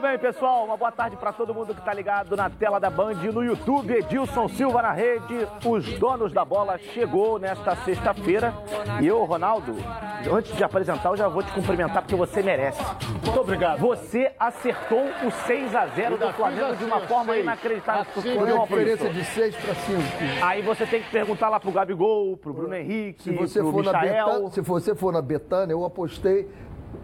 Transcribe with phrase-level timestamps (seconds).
[0.00, 0.64] Tudo bem, pessoal?
[0.64, 3.92] Uma boa tarde para todo mundo que está ligado na tela da Band no YouTube.
[3.92, 5.46] Edilson Silva na rede.
[5.62, 8.54] Os donos da bola chegou nesta sexta-feira.
[9.02, 9.76] E eu, Ronaldo,
[10.32, 12.82] antes de apresentar, eu já vou te cumprimentar porque você merece.
[13.22, 13.78] Muito obrigado.
[13.80, 17.44] Você acertou o 6 a 0 do Flamengo de uma forma seis.
[17.44, 18.00] inacreditável.
[18.00, 20.00] Assim, Foi uma a diferença de 6 para 5.
[20.42, 23.84] Aí você tem que perguntar lá pro Gabigol, pro Bruno Henrique, Se você, pro for
[23.84, 24.50] na Michael.
[24.50, 26.48] Se você for na Betânia, eu apostei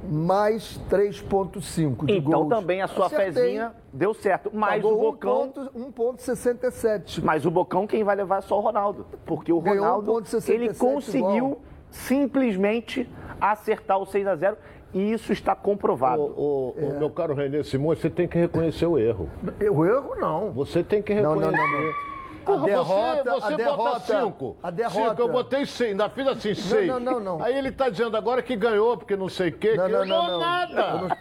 [0.09, 2.49] mais 3,5 de Então gols.
[2.49, 3.33] também a sua Acertei.
[3.33, 4.51] fezinha deu certo.
[4.53, 7.23] Mas Pagou o Bocão 1,67.
[7.23, 9.07] Mas o Bocão quem vai levar é só o Ronaldo.
[9.25, 11.61] Porque o Ronaldo, 1,67 ele conseguiu igual.
[11.91, 13.09] simplesmente
[13.41, 14.57] acertar o 6 a 0
[14.95, 16.23] e isso está comprovado.
[16.23, 16.85] Ô, ô, É.
[16.97, 19.29] ô, meu caro Renê Simões, você tem que reconhecer o erro.
[19.61, 20.53] Eu erro não.
[20.53, 21.57] Você tem que Não, reconhecer.
[21.57, 22.16] não, não, não.
[22.47, 24.57] Porra, A derrota- você, você a derrota- bota cinco.
[24.63, 26.87] a derrota- Cinco, eu botei seis, ainda fiz assim, seis.
[26.89, 27.43] não, não, não.
[27.43, 29.75] Aí ele tá dizendo agora que ganhou, porque não sei o quê.
[29.77, 30.39] Não, que não, ganhou não, não.
[30.39, 30.93] nada.
[30.93, 31.17] Não- Porra,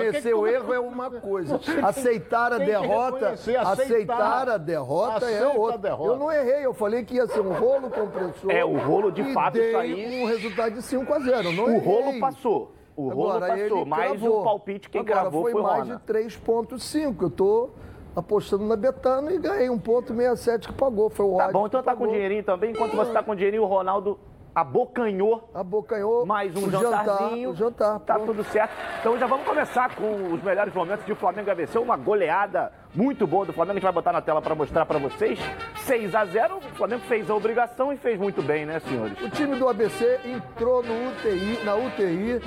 [0.00, 1.60] Reconhecer o erro é uma coisa.
[1.84, 3.72] Aceitar a derrota, aceitar.
[3.72, 5.78] aceitar a derrota Aceita é outra.
[5.78, 6.10] derrota.
[6.12, 8.50] Eu não errei, eu falei que ia ser um rolo compressor.
[8.50, 11.50] É, o rolo, de e fato, aí- um resultado de 5 a 0.
[11.50, 11.80] Eu não o errei.
[11.86, 12.72] rolo passou.
[12.96, 15.96] O rolo Agora, passou, ele mas o palpite quem Agora, cravou foi, foi mais Rona.
[15.96, 17.22] de 3,5.
[17.26, 17.70] Eu tô
[18.14, 21.08] apostando na Betano e ganhei 1,67 que pagou.
[21.10, 22.12] Foi o Tá bom, então tá com pagou.
[22.14, 22.70] dinheirinho também.
[22.72, 24.18] Enquanto você tá com dinheirinho, o Ronaldo
[24.54, 27.54] abocanhou Abocanhou mais um jantarzinho.
[27.54, 28.26] Jantar, jantar, tá pronto.
[28.34, 28.72] tudo certo.
[29.00, 31.78] Então já vamos começar com os melhores momentos de Flamengo ABC.
[31.78, 33.72] Uma goleada muito boa do Flamengo.
[33.72, 35.38] A gente vai botar na tela para mostrar para vocês.
[35.84, 39.20] 6 a 0 O Flamengo fez a obrigação e fez muito bem, né, senhores?
[39.20, 42.40] O time do ABC entrou no UTI, na UTI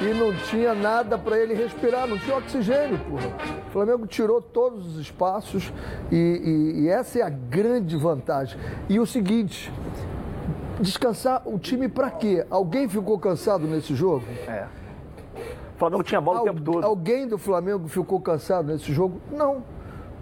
[0.00, 3.28] e não tinha nada para ele respirar, não tinha oxigênio, porra.
[3.68, 5.72] O Flamengo tirou todos os espaços
[6.10, 8.58] e, e- e essa é a grande vantagem.
[8.88, 9.70] E o seguinte,
[10.80, 12.44] descansar o time para quê?
[12.50, 14.24] Alguém ficou cansado nesse jogo?
[14.46, 14.66] É.
[15.74, 16.84] O Flamengo tinha bola o tempo todo.
[16.84, 19.20] Alguém do Flamengo ficou cansado nesse jogo?
[19.30, 19.62] Não.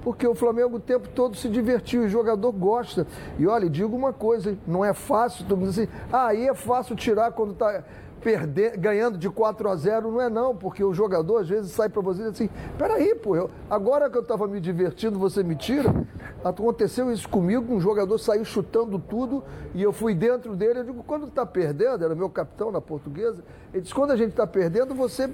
[0.02, 3.06] Porque o Flamengo o tempo todo se divertiu, o jogador gosta.
[3.38, 7.32] E olha, digo uma coisa, não é fácil, tu assim, ah, aí é fácil tirar
[7.32, 7.82] quando está
[8.24, 11.90] perder, ganhando de 4 a 0, não é não, porque o jogador às vezes sai
[11.90, 12.48] para você e diz assim,
[12.78, 15.94] peraí, pô, eu- agora que eu estava me divertindo, você me tira?
[16.42, 21.04] Aconteceu isso comigo, um jogador saiu chutando tudo e eu fui dentro dele, eu digo,
[21.04, 24.94] quando está perdendo, era meu capitão na portuguesa, ele disse, quando a gente está perdendo,
[24.94, 25.28] você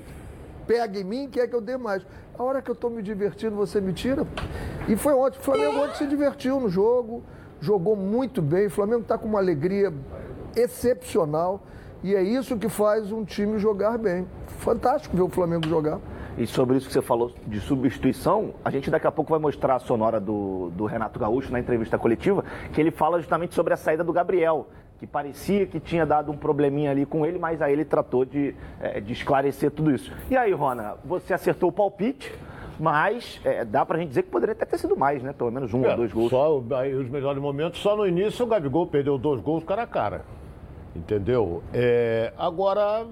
[0.67, 2.05] pega em mim, quer que eu dê mais.
[2.37, 4.27] A hora que eu estou me divertindo, você me tira.
[4.89, 5.39] E foi ontem.
[5.39, 7.22] O Flamengo ontem se divertiu no jogo,
[7.61, 8.67] jogou muito bem.
[8.67, 9.93] O Flamengo está com uma alegria
[10.57, 11.62] excepcional.
[12.03, 14.27] E é isso que faz um time jogar bem.
[14.59, 15.99] Fantástico ver o Flamengo jogar.
[16.38, 19.75] E sobre isso que você falou de substituição, a gente daqui a pouco vai mostrar
[19.75, 23.77] a sonora do, do Renato Gaúcho na entrevista coletiva, que ele fala justamente sobre a
[23.77, 24.69] saída do Gabriel,
[24.99, 28.55] que parecia que tinha dado um probleminha ali com ele, mas aí ele tratou de,
[28.81, 30.10] eh, de esclarecer tudo isso.
[30.31, 32.33] E aí, Rona, você acertou o palpite,
[32.78, 35.34] mas eh, dá pra gente dizer que poderia até ter sido mais, né?
[35.34, 36.31] Pelo menos um É, ou dois gols.
[36.31, 39.87] Só aí, os melhores momentos, só no início o Gabigol perdeu dois gols cara a
[39.87, 40.22] cara.
[40.95, 41.62] Entendeu?
[41.73, 43.06] É, agora,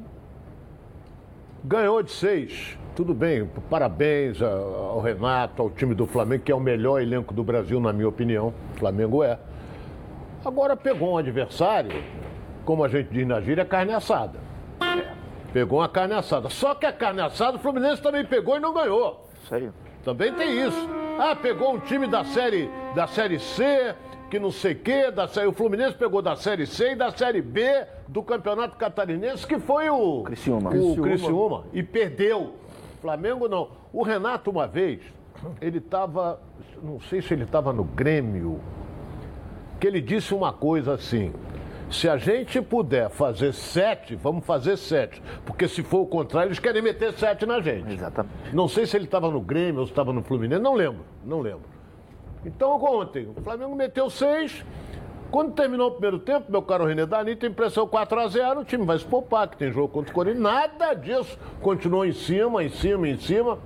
[1.65, 2.77] ganhou de seis.
[2.97, 7.44] Tudo bem, parabéns ao Renato, ao time do Flamengo, que é o melhor elenco do
[7.44, 8.53] Brasil, na minha opinião.
[8.75, 9.39] O Flamengo é.
[10.44, 12.03] Agora pegou um adversário,
[12.65, 14.41] como a gente diz na gíria, carne assada.
[15.53, 16.49] Pegou uma carne assada.
[16.49, 19.28] Só que a carne assada o Fluminense também pegou e não ganhou.
[19.50, 19.71] Aí.
[20.05, 20.89] Também tem isso.
[21.19, 23.95] Ah, pegou um time da série, da série C,
[24.28, 27.11] que não sei o quê, da série, o Fluminense pegou da série C e da
[27.11, 30.71] série B do Campeonato Catarinense, que foi o Criciúma.
[30.71, 31.03] O Criciúma.
[31.03, 31.65] Criciúma.
[31.72, 32.55] E perdeu.
[33.00, 33.71] Flamengo não.
[33.93, 35.00] O Renato, uma vez,
[35.61, 36.41] ele estava,
[36.83, 38.61] não sei se ele estava no Grêmio,
[39.81, 41.33] que ele disse uma coisa assim.
[41.91, 45.22] Se a gente puder fazer sete, vamos fazer sete.
[45.47, 47.91] Porque se for o contrário, eles querem meter sete na gente.
[47.91, 48.55] Exatamente.
[48.55, 51.41] Não sei se ele estava no Grêmio ou se estava no Fluminense, não lembro, não
[51.41, 51.78] lembro.
[52.44, 54.65] Então, ontem, o Flamengo meteu seis.
[55.30, 58.98] Quando terminou o primeiro tempo, meu caro René Dani, tem impressão 4x0, o time vai
[58.98, 60.42] se poupar, que tem jogo contra o Corinthians.
[60.42, 61.39] Nada disso.
[61.60, 63.59] Continuou em cima, em cima, em cima.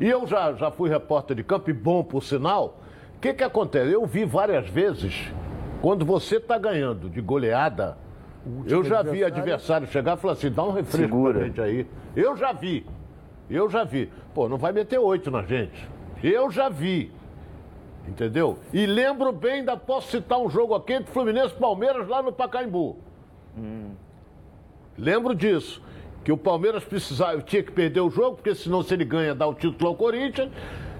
[0.00, 2.78] E eu já, já fui repórter de campo, e bom por sinal.
[3.16, 3.90] O que, que acontece?
[3.92, 5.14] Eu vi várias vezes,
[5.80, 7.96] quando você está ganhando de goleada,
[8.66, 11.38] eu já vi adversário- adversário chegar e falar assim: dá um refresco Segura.
[11.38, 11.86] pra gente aí.
[12.16, 12.86] Eu já vi.
[13.48, 14.10] Eu já vi.
[14.34, 15.88] Pô, não vai meter oito na gente.
[16.22, 17.12] Eu já vi.
[18.08, 18.58] Entendeu?
[18.72, 22.32] E lembro bem, ainda posso citar um jogo aqui entre Fluminense e Palmeiras lá no
[22.32, 22.98] Pacaembu.
[24.96, 25.82] Lembro disso.
[26.22, 29.46] Que o Palmeiras precisava, tinha que perder o jogo, porque senão se ele ganha, dá
[29.46, 30.50] o título ao Corinthians.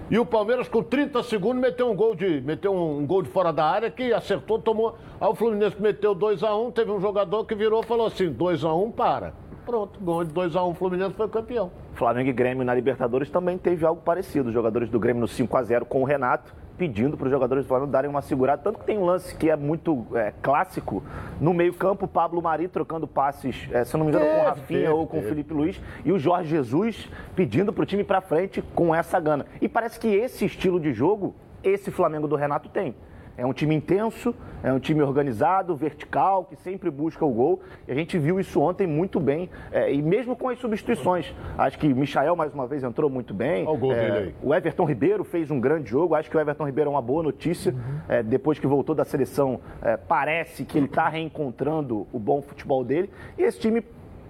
[0.09, 3.53] E o Palmeiras, com 30 segundos, meteu um gol de, meteu um gol de fora
[3.53, 4.97] da área que acertou, tomou.
[5.19, 9.33] Aí o Fluminense meteu 2x1, teve um jogador que virou e falou assim: 2x1 para.
[9.63, 9.99] pronto.
[9.99, 11.71] Ganhou de 2x1 o Fluminense foi campeão.
[11.93, 14.49] Flamengo e Grêmio na Libertadores também teve algo parecido.
[14.49, 17.91] Os jogadores do Grêmio no 5x0 com o Renato pedindo para os jogadores do Flamengo
[17.91, 18.59] darem uma segurada.
[18.59, 21.03] Tanto que tem um lance que é muito é, clássico.
[21.39, 25.05] No meio-campo, Pablo Mari trocando passes, é, se não me engano, com o Rafinha ou
[25.05, 25.79] com o Felipe Luiz.
[26.03, 29.45] E o Jorge Jesus pedindo para o time ir para frente com essa gana.
[29.61, 32.95] E parece que esse estilo de jogo, esse Flamengo do Renato tem.
[33.41, 37.59] É um time intenso, é um time organizado, vertical, que sempre busca o gol.
[37.87, 39.49] E a gente viu isso ontem muito bem.
[39.71, 41.33] É, e mesmo com as substituições.
[41.57, 43.65] Acho que Michael, mais uma vez, entrou muito bem.
[43.65, 44.35] Olha o gol É, dele aí.
[44.43, 46.13] o Everton Ribeiro fez um grande jogo.
[46.13, 47.73] Acho que o Everton Ribeiro é uma boa notícia.
[48.07, 52.83] É, depois que voltou da seleção, é, parece que ele está reencontrando o bom futebol
[52.83, 53.09] dele.
[53.39, 53.83] E esse time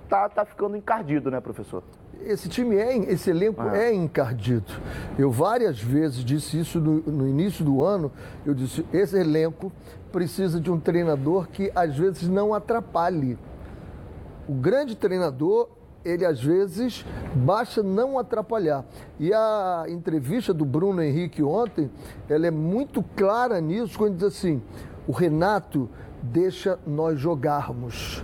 [0.07, 1.83] tá, tá ficando encardido, né, professor?
[2.25, 4.71] Esse time é, esse elenco é encardido.
[5.17, 8.11] Eu várias vezes disse isso no, no início do ano.
[8.45, 9.71] Eu disse: esse elenco
[10.11, 13.37] precisa de um treinador que às vezes não atrapalhe.
[14.47, 15.69] O grande treinador,
[16.03, 18.85] ele às vezes basta não atrapalhar.
[19.19, 21.89] E a entrevista do Bruno Henrique ontem,
[22.29, 24.61] ela é muito clara nisso, quando diz assim:
[25.07, 25.89] o Renato
[26.21, 28.23] deixa nós jogarmos.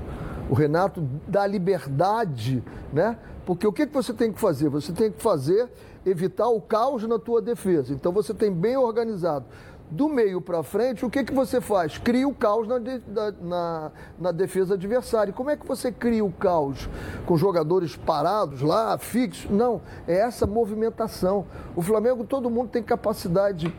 [0.49, 2.63] O Renato dá liberdade,
[2.93, 3.17] né?
[3.47, 4.67] Porque o que, que você tem que fazer?
[4.67, 5.69] Você tem que fazer
[6.05, 7.93] evitar o caos na tua defesa.
[7.93, 9.45] Então você tem bem organizado.
[9.89, 11.97] Do meio para frente, o que, que você faz?
[11.97, 15.31] Cria o caos na, de- da- na, na defesa adversária.
[15.31, 16.89] Como é que você cria o caos?
[17.25, 19.49] Com jogadores parados lá, fixos?
[19.49, 21.45] Não, é essa movimentação.
[21.73, 23.73] O Flamengo, todo mundo tem capacidade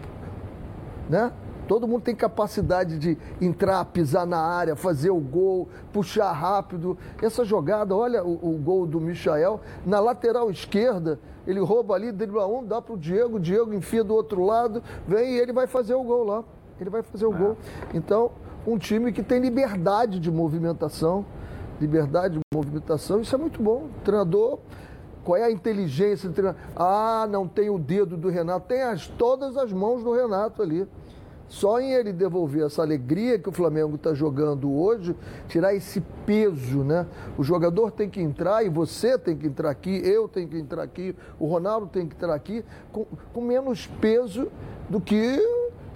[1.10, 1.30] né?
[1.68, 6.96] Todo mundo tem capacidade de entrar, pisar na área, fazer o gol, puxar rápido.
[7.22, 12.46] Essa jogada, olha o, o gol do Michael, na lateral esquerda, ele rouba ali, dribla
[12.46, 15.66] um, dá para o Diego, o Diego enfia do outro lado, vem e ele vai
[15.66, 16.42] fazer o gol lá.
[16.80, 17.56] Ele vai fazer o gol.
[17.92, 18.30] Então,
[18.66, 21.26] um time que tem liberdade de movimentação,
[21.80, 23.88] liberdade de movimentação, isso é muito bom.
[23.98, 24.58] O treinador
[25.28, 26.58] qual é a inteligência do treinador?
[26.74, 28.66] Ah, não tem o dedo do Renato.
[28.66, 30.88] Tem as, todas as mãos do Renato ali.
[31.48, 35.16] Só em ele devolver essa alegria que o Flamengo está jogando hoje,
[35.48, 37.06] tirar esse peso, né?
[37.38, 40.82] O jogador tem que entrar e você tem que entrar aqui, eu tenho que entrar
[40.82, 42.62] aqui, o Ronaldo tem que entrar aqui,
[42.92, 44.48] com, com menos peso
[44.90, 45.40] do que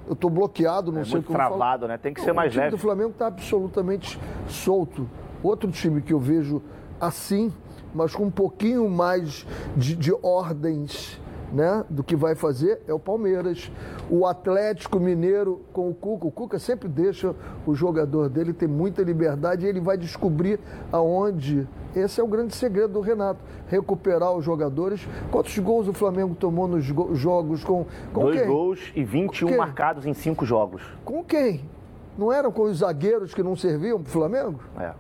[0.07, 1.51] eu estou bloqueado, não É sei muito como falar.
[1.51, 1.99] travado, né?
[1.99, 2.77] Tem que Não, ser mais O time leve.
[2.77, 5.09] do Flamengo está absolutamente solto.
[5.43, 6.63] Outro time que eu vejo
[7.01, 7.53] assim,
[7.95, 9.47] mas com um pouquinho mais
[9.77, 11.21] de, de ordens
[11.53, 13.71] né, do que vai fazer, é o Palmeiras.
[14.11, 16.27] O Atlético Mineiro com o Cuca.
[16.27, 17.35] O Cuca sempre deixa
[17.67, 20.59] o jogador dele ter muita liberdade e ele vai descobrir
[20.91, 21.67] aonde.
[21.95, 23.41] Esse é o grande segredo do Renato.
[23.69, 25.07] Recuperar os jogadores.
[25.31, 28.49] Quantos gols o Flamengo tomou nos go- jogos com, com Dois quem?
[28.49, 29.57] gols e 21 quem?
[29.59, 30.83] marcados em cinco jogos.
[31.05, 31.63] Com quem?
[32.17, 34.61] Não eram com os zagueiros que não serviam para o Flamengo?
[34.79, 34.93] É.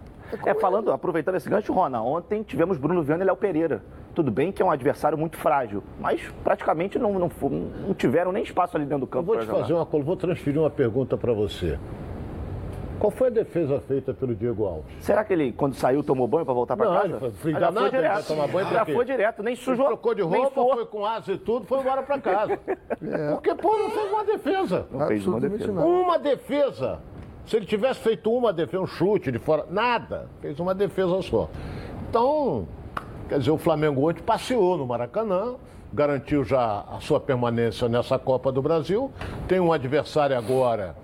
[0.46, 3.82] É, falando, aproveitando esse gancho, Rona, ontem tivemos Bruno Viana e Léo Pereira.
[4.14, 7.30] Tudo bem que é um adversário muito frágil, mas praticamente não, não,
[7.86, 9.60] não tiveram nem espaço ali dentro do Eu campo vou pra te jogar.
[9.62, 11.78] fazer uma coisa, vou transferir uma pergunta para você.
[12.98, 14.84] Qual foi a defesa feita pelo Diego Alves?
[15.00, 17.08] Será que ele, quando saiu, tomou banho para voltar para Não, casa?
[17.08, 18.26] ele foi- Ah, já foi ele direto.
[18.28, 18.92] tomar banho pra já quê?
[18.94, 19.86] foi direto, nem Ele sujou.
[19.86, 22.58] trocou de roupa, foi com asa e tudo, foi embora para casa.
[23.02, 23.32] É.
[23.32, 24.86] Porque, pô, não fez uma defesa.
[24.92, 25.72] Não fez uma Absolutamente defesa.
[25.72, 25.86] nada.
[25.88, 27.00] Uma defesa.
[27.46, 30.28] Se ele tivesse feito uma defesa, um chute de fora, nada.
[30.40, 31.48] Fez uma defesa só.
[32.08, 32.66] Então,
[33.28, 35.54] quer dizer, o Flamengo hoje passeou no Maracanã,
[35.92, 39.10] garantiu já a sua permanência nessa Copa do Brasil.
[39.48, 40.94] Tem um adversário agora,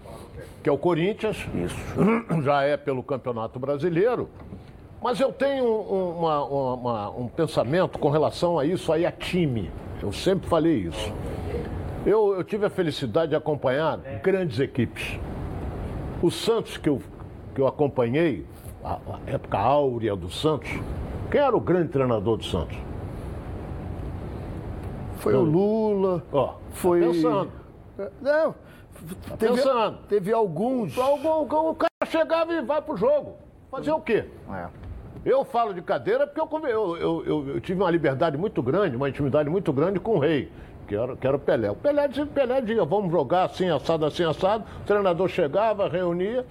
[0.62, 1.36] que é o Corinthians.
[1.54, 1.76] Isso.
[2.42, 4.28] Já é pelo Campeonato Brasileiro.
[5.02, 9.70] Mas eu tenho um, uma- uma- um pensamento com relação a isso aí, a time.
[10.02, 11.12] Eu sempre falei isso.
[12.06, 15.18] Eu, eu tive a felicidade de acompanhar grandes equipes.
[16.22, 17.00] O Santos, que eu,
[17.54, 18.44] que eu acompanhei,
[18.84, 20.70] a, a época áurea do Santos,
[21.30, 22.76] quem era o grande treinador do Santos?
[25.18, 26.22] Foi o Lula.
[26.32, 27.00] Ó, Foi.
[27.00, 27.50] tá pensando.
[28.22, 28.54] Não.
[29.38, 29.98] Teve, pensando.
[30.08, 30.96] teve alguns.
[30.96, 33.36] O, o- o cara chegava e vai pro jogo.
[33.70, 34.24] Fazer o quê?
[34.50, 34.66] É.
[35.24, 39.08] Eu falo de cadeira porque eu, eu, eu- eu tive uma liberdade muito grande, uma
[39.08, 40.50] intimidade muito grande com o rei,
[40.88, 41.70] que era, que era o Pelé.
[41.70, 44.64] O Pelé dizia, Pelé vamos jogar assim, assado, assim, assado.
[44.80, 46.46] O treinador chegava, reunia,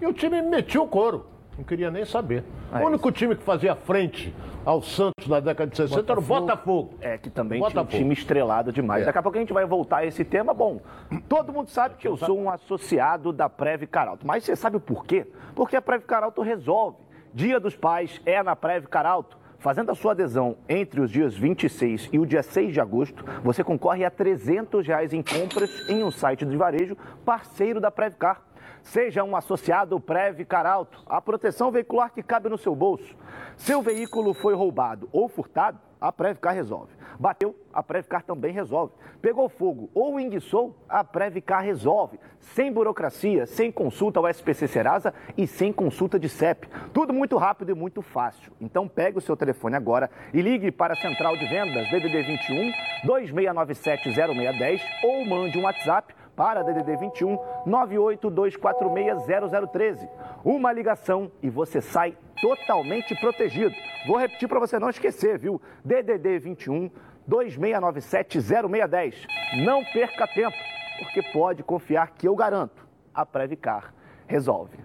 [0.00, 1.26] e o time metia o couro.
[1.58, 2.44] Não queria nem saber.
[2.72, 6.22] É o único time que fazia frente ao Santos na década de 60 era o
[6.22, 6.94] Botafogo.
[7.00, 7.98] É, que também tinha um Botafogo.
[7.98, 9.02] time estrelado demais.
[9.02, 9.06] É.
[9.06, 10.54] Daqui a pouco a gente vai voltar a esse tema.
[10.54, 10.80] Bom,
[11.28, 14.26] todo mundo sabe que eu sou um associado da Preve Caralto.
[14.26, 15.26] Mas você sabe por quê?
[15.54, 16.96] Porque a Preve Caralto resolve.
[17.34, 19.36] Dia dos Pais é na Preve Caralto.
[19.60, 23.62] Fazendo a sua adesão entre os dias 26 e o dia 6 de agosto, você
[23.62, 28.40] concorre a 300 reais em compras em um site de varejo parceiro da Previcar.
[28.82, 33.14] Seja um associado Preve Caralto, a proteção veicular que cabe no seu bolso.
[33.56, 36.92] Seu veículo foi roubado ou furtado, a Previcar resolve.
[37.18, 38.94] Bateu, a Previcar também resolve.
[39.20, 42.18] Pegou fogo ou enguiçou, a Previcar resolve.
[42.38, 46.66] Sem burocracia, sem consulta ao SPC Serasa e sem consulta de CEP.
[46.94, 48.50] Tudo muito rápido e muito fácil.
[48.58, 52.72] Então pegue o seu telefone agora e ligue para a Central de Vendas DDD 21
[53.04, 60.08] 2697 0610 ou mande um WhatsApp para DDD 21 982460013.
[60.42, 63.74] Uma ligação e você sai totalmente protegido.
[64.06, 65.60] Vou repetir para você não esquecer, viu?
[65.84, 66.90] DDD 21
[67.26, 69.26] 2697 0610.
[69.66, 70.56] Não perca tempo,
[71.00, 72.88] porque pode confiar que eu garanto.
[73.14, 73.92] A Previcar
[74.26, 74.78] resolve.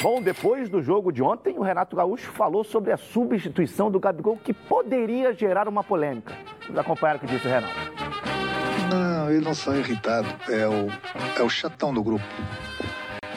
[0.00, 4.38] Bom, depois do jogo de ontem, o Renato Gaúcho falou sobre a substituição do Gabigol
[4.38, 6.32] que poderia gerar uma polêmica.
[6.62, 7.97] Vamos acompanhar o que disse o Renato.
[9.28, 10.88] Não, ele não é irritado, é o,
[11.38, 12.24] é o chatão do grupo.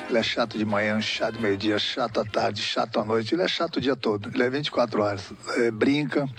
[0.07, 3.36] Ele é chato de manhã, chato de meio-dia, chato à tarde, chato à noite.
[3.36, 4.29] Ele é chato o dia todo.
[4.33, 5.33] Ele é 24 horas.
[5.57, 6.29] É, brinca.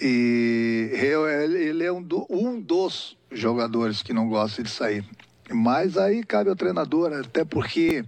[0.00, 5.04] E ele é um, do, um dos jogadores que não gosta de sair.
[5.50, 8.02] Mas aí cabe ao treinador, até porque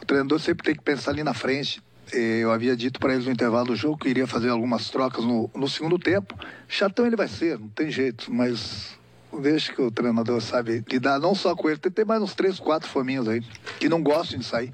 [0.00, 1.82] o treinador sempre tem que pensar ali na frente.
[2.12, 5.50] Eu havia dito para eles no intervalo do jogo que iria fazer algumas trocas no,
[5.52, 6.38] no segundo tempo.
[6.68, 8.96] Chatão ele vai ser, não tem jeito, mas
[9.40, 12.58] vejo que o treinador sabe lidar não só com ele, tem, tem mais uns três,
[12.58, 13.40] quatro fominhos aí
[13.78, 14.72] que não gostam de sair,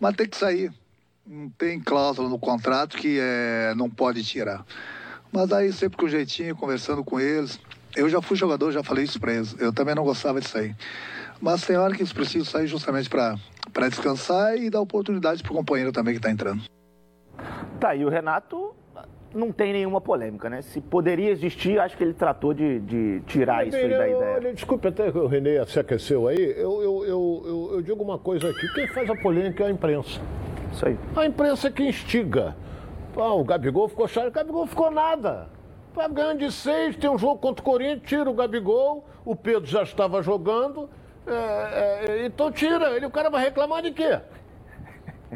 [0.00, 0.72] mas tem que sair.
[1.26, 4.64] Não tem cláusula no contrato que é, não pode tirar.
[5.30, 7.60] Mas aí sempre com jeitinho, conversando com eles.
[7.94, 9.54] Eu já fui jogador, já falei isso para eles.
[9.58, 10.74] Eu também não gostava de sair.
[11.40, 15.56] Mas tem hora que eles precisam sair justamente para descansar e dar oportunidade para o
[15.56, 16.62] companheiro também que está entrando.
[17.78, 18.74] Tá, e o Renato
[19.34, 20.62] não tem nenhuma polêmica, né?
[20.62, 24.36] Se poderia existir, acho que ele tratou de, de tirar isso aí da ideia.
[24.36, 26.54] Olha, desculpe até que o Renê se aqueceu aí.
[26.56, 29.70] Eu, eu, eu, eu, eu digo uma coisa aqui: quem faz a polêmica é a
[29.70, 30.20] imprensa.
[30.72, 30.98] Isso aí.
[31.16, 32.56] A imprensa é que instiga.
[33.16, 35.48] Ah, o Gabigol ficou chato, o Gabigol ficou nada.
[35.94, 39.66] Vai ganhando de seis, tem um jogo contra o Corinthians, tira o Gabigol, o Pedro
[39.66, 40.88] já estava jogando,
[41.26, 43.06] é, é, então tira ele.
[43.06, 44.20] O cara vai reclamar de quê?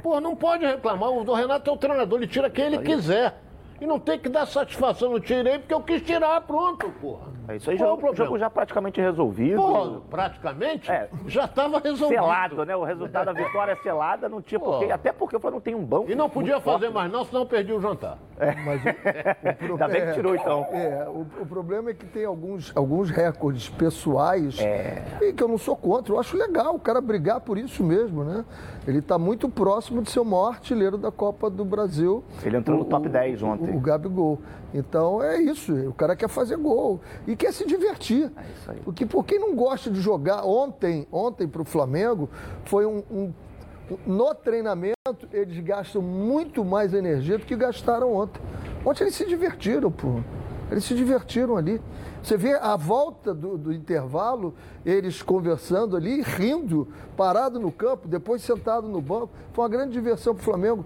[0.02, 1.10] Pô, não pode reclamar.
[1.10, 3.34] O Renato é o treinador, ele tira quem ele quiser.
[3.82, 7.32] E não tem que dar satisfação, não tirei porque eu quis tirar, pronto, porra.
[7.48, 9.56] É isso aí, já, é o jogo já praticamente resolvido.
[9.56, 10.88] Porra, praticamente?
[10.88, 12.20] É, já estava resolvido.
[12.20, 12.76] Selado, né?
[12.76, 14.92] O resultado da vitória selada não tinha porquê.
[14.92, 16.08] Até porque eu não tem um banco.
[16.08, 16.94] E não podia fazer forte.
[16.94, 18.18] mais não, senão perdi o jantar.
[18.38, 18.54] É.
[18.54, 20.66] Mas o, o Ainda bem que tirou, então.
[20.70, 25.02] É, o, o, problema é que tem alguns, alguns recordes pessoais é.
[25.36, 26.14] que eu não sou contra.
[26.14, 28.44] Eu acho legal o cara brigar por isso mesmo, né?
[28.86, 32.22] Ele está muito próximo de ser o maior artilheiro da Copa do Brasil.
[32.44, 34.38] Ele entrou no top 10 ontem o Gabigol.
[34.74, 38.30] Então é isso, o cara quer fazer gol e quer se divertir.
[38.36, 38.80] É isso aí.
[38.84, 42.28] Porque por quem não gosta de jogar, ontem, ontem para o Flamengo,
[42.64, 43.32] foi um, um,
[44.06, 44.96] No treinamento,
[45.32, 48.40] eles gastam muito mais energia do que gastaram ontem.
[48.84, 50.20] Ontem eles se divertiram, pô.
[50.70, 51.80] Eles se divertiram ali.
[52.22, 54.54] Você vê a volta do, do, intervalo,
[54.86, 59.30] eles conversando ali, rindo, parado no campo, depois sentado no banco.
[59.52, 60.84] Foi uma grande diversão para o Flamengo.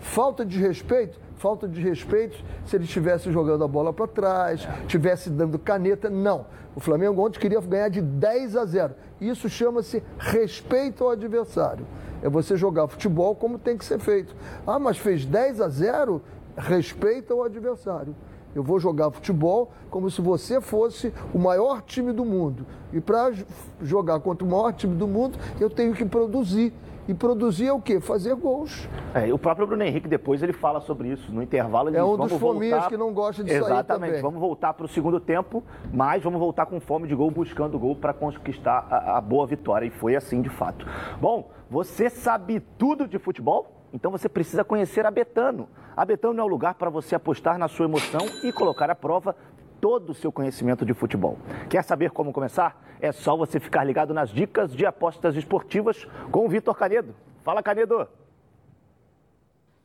[0.00, 1.20] Falta de respeito?
[1.40, 6.10] Falta de respeito se ele estivesse jogando a bola para trás, estivesse dando caneta.
[6.10, 6.44] Não.
[6.76, 8.94] O Flamengo ontem queria ganhar de 10 a 0.
[9.18, 11.86] Isso chama-se respeito ao adversário.
[12.22, 14.36] É você jogar futebol como tem que ser feito.
[14.66, 16.20] Ah, mas fez 10 a 0?
[16.58, 18.14] Respeita ao adversário.
[18.54, 22.66] Eu vou jogar futebol como se você fosse o maior time do mundo.
[22.92, 23.32] E para
[23.80, 26.74] jogar contra o maior time do mundo, eu tenho que produzir.
[27.10, 27.98] E produzir é o quê?
[27.98, 28.88] Fazer gols.
[29.12, 31.32] É, o próprio Bruno Henrique depois ele fala sobre isso.
[31.32, 32.88] No intervalo ele É diz, um dos fominhas voltar...
[32.88, 33.88] que não gosta de Exatamente.
[33.88, 34.22] sair também.
[34.22, 35.60] Vamos voltar para o segundo tempo,
[35.92, 39.86] mas vamos voltar com fome de gol, buscando gol para conquistar a, a boa vitória.
[39.86, 40.86] E foi assim de fato.
[41.20, 43.66] Bom, você sabe tudo de futebol?
[43.92, 45.68] Então você precisa conhecer a Betano.
[45.96, 49.34] A Betano é o lugar para você apostar na sua emoção e colocar à prova
[49.80, 51.38] todo o seu conhecimento de futebol.
[51.68, 52.80] Quer saber como começar?
[53.00, 57.14] É só você ficar ligado nas dicas de apostas esportivas com o Vitor Canedo.
[57.42, 58.06] Fala, Canedo!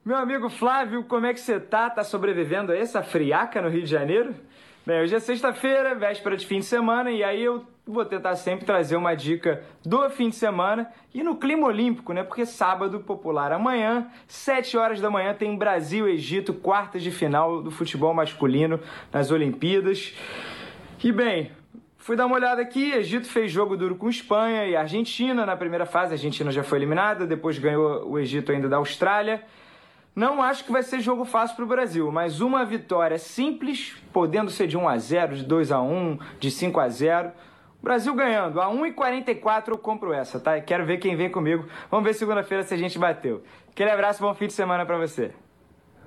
[0.03, 1.89] Meu amigo Flávio, como é que você tá?
[1.89, 4.35] Tá sobrevivendo a essa friaca no Rio de Janeiro?
[4.85, 8.67] Bem, hoje é sexta-feira, véspera de fim de semana, e aí eu vou tentar sempre
[8.67, 12.23] trazer uma dica do fim de semana e no clima olímpico, né?
[12.23, 17.71] Porque sábado popular amanhã, 7 horas da manhã, tem Brasil Egito, quartas de final do
[17.71, 18.79] futebol masculino
[19.11, 20.13] nas Olimpíadas.
[21.03, 21.51] E bem,
[21.97, 25.87] Fui dar uma olhada aqui, Egito fez jogo duro com Espanha e Argentina na primeira
[25.87, 26.11] fase.
[26.11, 29.43] A Argentina já foi eliminada, depois ganhou o Egito ainda da Austrália.
[30.15, 34.49] Não acho que vai ser jogo fácil para o Brasil, mas uma vitória simples, podendo
[34.49, 37.31] ser de 1 a 0, de 2 a 1, de 5 a 0.
[37.83, 40.59] Brasil ganhando, a 1,44 eu compro essa, tá?
[40.61, 41.67] Quero ver quem vem comigo.
[41.91, 43.43] Vamos ver segunda-feira se a gente bateu.
[43.69, 45.33] Aquele abraço, bom fim de semana para você.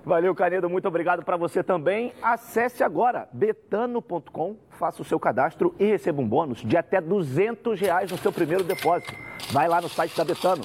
[0.07, 0.71] Valeu, Canedo.
[0.71, 2.15] Muito obrigado para você também.
[2.23, 8.11] Acesse agora betano.com, faça o seu cadastro e receba um bônus de até 200 reais
[8.11, 9.13] no seu primeiro depósito.
[9.53, 10.65] Vai lá no site da Betano.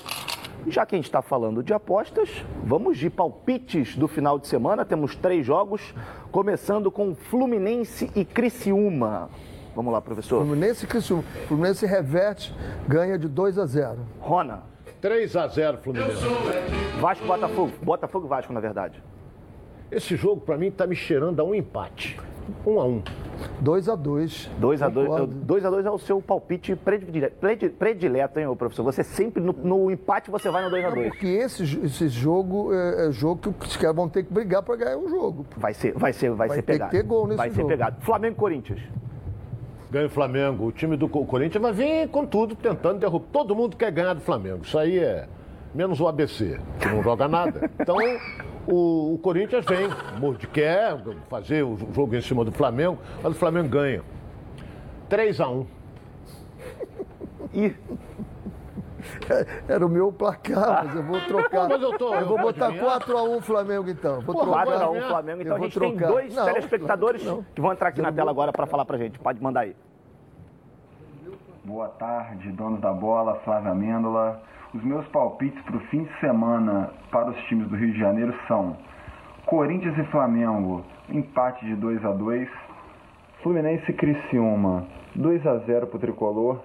[0.67, 2.29] Já que a gente está falando de apostas,
[2.63, 4.86] vamos de palpites do final de semana.
[4.86, 5.93] Temos três jogos,
[6.32, 9.29] começando com Fluminense e Criciúma.
[9.75, 10.46] Vamos lá, professor.
[10.46, 11.24] Fluminense e Criciúma.
[11.48, 12.55] Fluminense reverte,
[12.88, 14.00] ganha de 2 a 0.
[14.20, 14.63] Rona.
[15.01, 16.24] 3 a 0 Fluminense.
[17.01, 17.72] Vasco Botafogo.
[17.82, 19.03] Botafogo e Vasco, na verdade.
[19.95, 22.19] Esse jogo, para mim, tá me cheirando a um empate.
[22.65, 23.03] 1 a 1
[23.62, 27.38] 2 a 2 2 a 2 2 a 2 é o seu palpite predileto,
[27.79, 28.83] predileto hein, professor?
[28.83, 32.73] Você sempre, no, no empate, você vai no 2 a 2 Porque esse, esse jogo
[32.73, 35.45] é, é jogo que os caras vão ter que brigar para ganhar o jogo.
[35.55, 36.91] Vai ser, vai ser, vai, Vai ser ter pegado.
[36.91, 37.67] que ter gol nesse vai ser jogo.
[37.69, 37.95] pegado.
[38.01, 38.79] Flamengo e Corinthians.
[39.91, 40.65] Ganha o Flamengo.
[40.67, 43.27] O time do Co- Corinthians vai vir com tudo, tentando derrubar.
[43.31, 44.59] Todo mundo quer ganhar do Flamengo.
[44.63, 45.27] Isso aí é.
[45.73, 47.69] Menos o ABC, que não joga nada.
[47.79, 47.97] Então,
[48.67, 49.89] o, o Corinthians vem,
[50.20, 50.98] morde- quer
[51.29, 54.01] fazer o jogo em cima do Flamengo, mas o Flamengo ganha.
[55.10, 55.65] 3 a 1
[57.53, 57.75] E
[59.67, 61.67] Era o meu placar, mas eu vou trocar.
[61.70, 63.00] Mas eu tô- eu vou vou botar adivinhar.
[63.01, 64.22] 4x1 Flamengo então.
[64.22, 64.65] Vou Porra, trocar.
[64.65, 65.08] 4 a 1 ganhar.
[65.10, 65.41] Flamengo.
[65.41, 66.08] Então Eu a gente tem trocar.
[66.13, 67.43] dois Não, telespectadores não.
[67.53, 69.20] que vão entrar aqui na tela agora para falar pra gente.
[69.20, 69.75] Pode mandar aí.
[71.65, 74.41] Boa tarde, donos da bola, Flávia Amêndola.
[74.74, 78.34] Os meus palpites para o fim de semana para os times do Rio de Janeiro
[78.48, 78.75] são
[79.46, 82.50] Corinthians e Flamengo, empate de 2 a 2
[83.44, 86.60] Fluminense e Criciúma, 2 a 0 para o Tricolor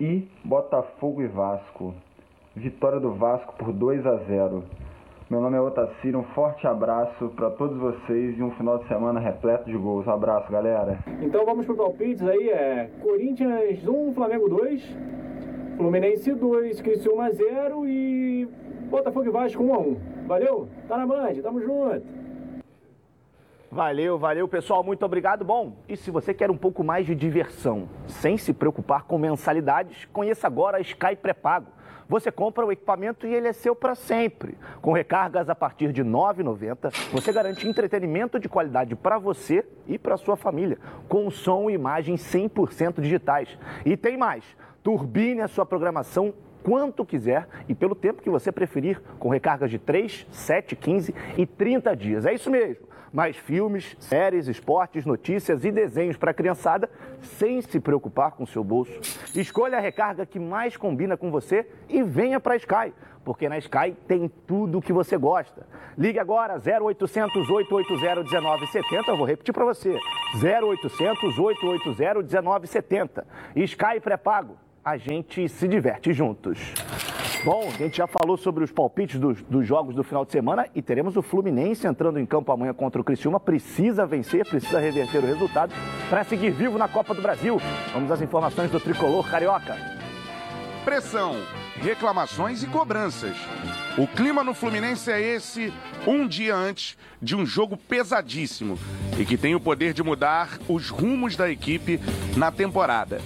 [0.00, 1.94] e Botafogo e Vasco,
[2.56, 4.64] vitória do Vasco por 2 a 0
[5.28, 9.20] Meu nome é Otacílio, um forte abraço para todos vocês e um final de semana
[9.20, 10.06] repleto de gols.
[10.06, 10.98] Um abraço, galera.
[11.20, 15.19] Então vamos para palpites aí, é Corinthians 1, Flamengo 2,
[15.80, 18.46] Fluminense 2, Criciúma 0 e
[18.90, 19.96] Botafogo e Vasco 1 a 1.
[20.26, 20.68] Valeu?
[20.86, 22.04] Tá na Band, tamo junto.
[23.72, 24.84] Valeu, valeu, pessoal.
[24.84, 25.42] Muito obrigado.
[25.42, 30.04] Bom, e se você quer um pouco mais de diversão, sem se preocupar com mensalidades,
[30.12, 31.68] conheça agora a Sky Pré-Pago.
[32.10, 34.58] Você compra o equipamento e ele é seu para sempre.
[34.82, 39.96] Com recargas a partir de R$ 9,90, você garante entretenimento de qualidade para você e
[39.96, 40.76] para sua família,
[41.08, 43.56] com som e imagem 100% digitais.
[43.86, 44.44] E tem mais,
[44.82, 49.78] turbine a sua programação quanto quiser e pelo tempo que você preferir, com recargas de
[49.78, 52.26] 3, 7, 15 e 30 dias.
[52.26, 52.88] É isso mesmo.
[53.12, 56.88] Mais filmes, séries, esportes, notícias e desenhos para a criançada,
[57.20, 58.92] sem se preocupar com o seu bolso.
[59.34, 63.58] Escolha a recarga que mais combina com você e venha para a Sky, porque na
[63.58, 65.66] Sky tem tudo o que você gosta.
[65.98, 69.98] Ligue agora 0800 880 1970, eu vou repetir para você.
[70.36, 73.26] 0800 880 1970.
[73.56, 76.58] Sky pré-pago a gente se diverte juntos.
[77.44, 80.66] Bom, a gente já falou sobre os palpites dos, dos jogos do final de semana
[80.74, 83.40] e teremos o Fluminense entrando em campo amanhã contra o Criciúma.
[83.40, 85.72] Precisa vencer, precisa reverter o resultado
[86.10, 87.58] para seguir vivo na Copa do Brasil.
[87.94, 89.74] Vamos às informações do tricolor carioca.
[90.84, 91.34] Pressão,
[91.76, 93.36] reclamações e cobranças.
[93.96, 95.72] O clima no Fluminense é esse
[96.06, 98.78] um dia antes de um jogo pesadíssimo
[99.18, 101.98] e que tem o poder de mudar os rumos da equipe
[102.36, 103.20] na temporada.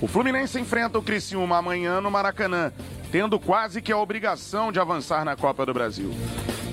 [0.00, 2.72] O Fluminense enfrenta o Criciúma amanhã no Maracanã,
[3.10, 6.14] tendo quase que a obrigação de avançar na Copa do Brasil.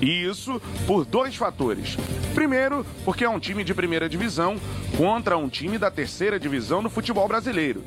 [0.00, 1.96] E isso por dois fatores.
[2.34, 4.60] Primeiro, porque é um time de primeira divisão
[4.96, 7.82] contra um time da terceira divisão do futebol brasileiro.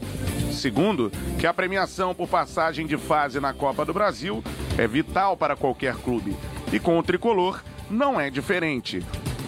[0.52, 4.44] Segundo, que a premiação por passagem de fase na Copa do Brasil
[4.78, 6.36] é vital para qualquer clube.
[6.74, 9.02] E com o tricolor não é diferente.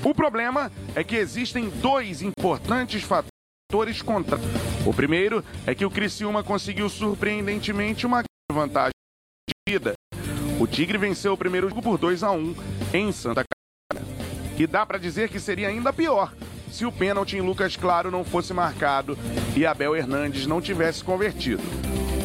[0.04, 3.31] O problema é que existem dois importantes fatores
[4.04, 4.38] contra.
[4.86, 8.92] O primeiro é que o Criciúma conseguiu surpreendentemente uma vantagem
[9.48, 9.94] de vida.
[10.60, 12.56] O Tigre venceu o primeiro jogo por 2 a 1
[12.94, 14.16] em Santa Catarina.
[14.60, 16.34] E dá para dizer que seria ainda pior
[16.72, 19.18] se o pênalti em Lucas Claro não fosse marcado
[19.56, 21.64] e Abel Hernandes não tivesse convertido.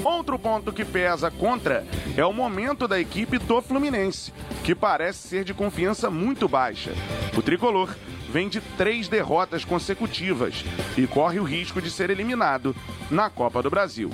[0.04, 1.84] Outro ponto que pesa contra
[2.16, 4.32] é o momento da equipe do Fluminense,
[4.62, 6.92] que parece ser de confiança muito baixa.
[7.36, 7.92] O tricolor
[8.36, 10.62] vem de três derrotas consecutivas
[10.94, 12.76] e corre o risco de ser eliminado
[13.10, 14.10] na Copa do Brasil.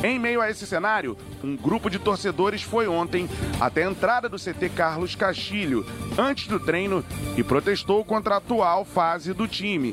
[0.00, 3.28] Em meio a esse cenário, um grupo de torcedores foi ontem
[3.60, 5.84] até a entrada do CT Carlos Castilho,
[6.16, 7.04] antes do treino,
[7.36, 9.92] e protestou contra a atual fase do time.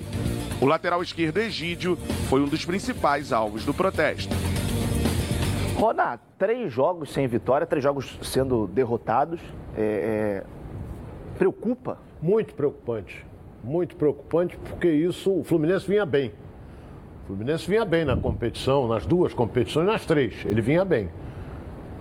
[0.62, 1.98] O lateral esquerdo Egídio
[2.30, 4.36] foi um dos principais alvos do protesto.
[5.76, 9.42] Roda, três jogos sem vitória, três jogos sendo derrotados.
[9.76, 10.44] É, é,
[11.40, 11.98] preocupa?
[12.22, 13.31] Muito preocupante.
[13.64, 16.32] Muito preocupante, porque isso, o Fluminense vinha bem.
[17.24, 20.46] O Fluminense vinha bem na competição, nas duas competições, nas três.
[20.46, 21.10] Ele vinha bem.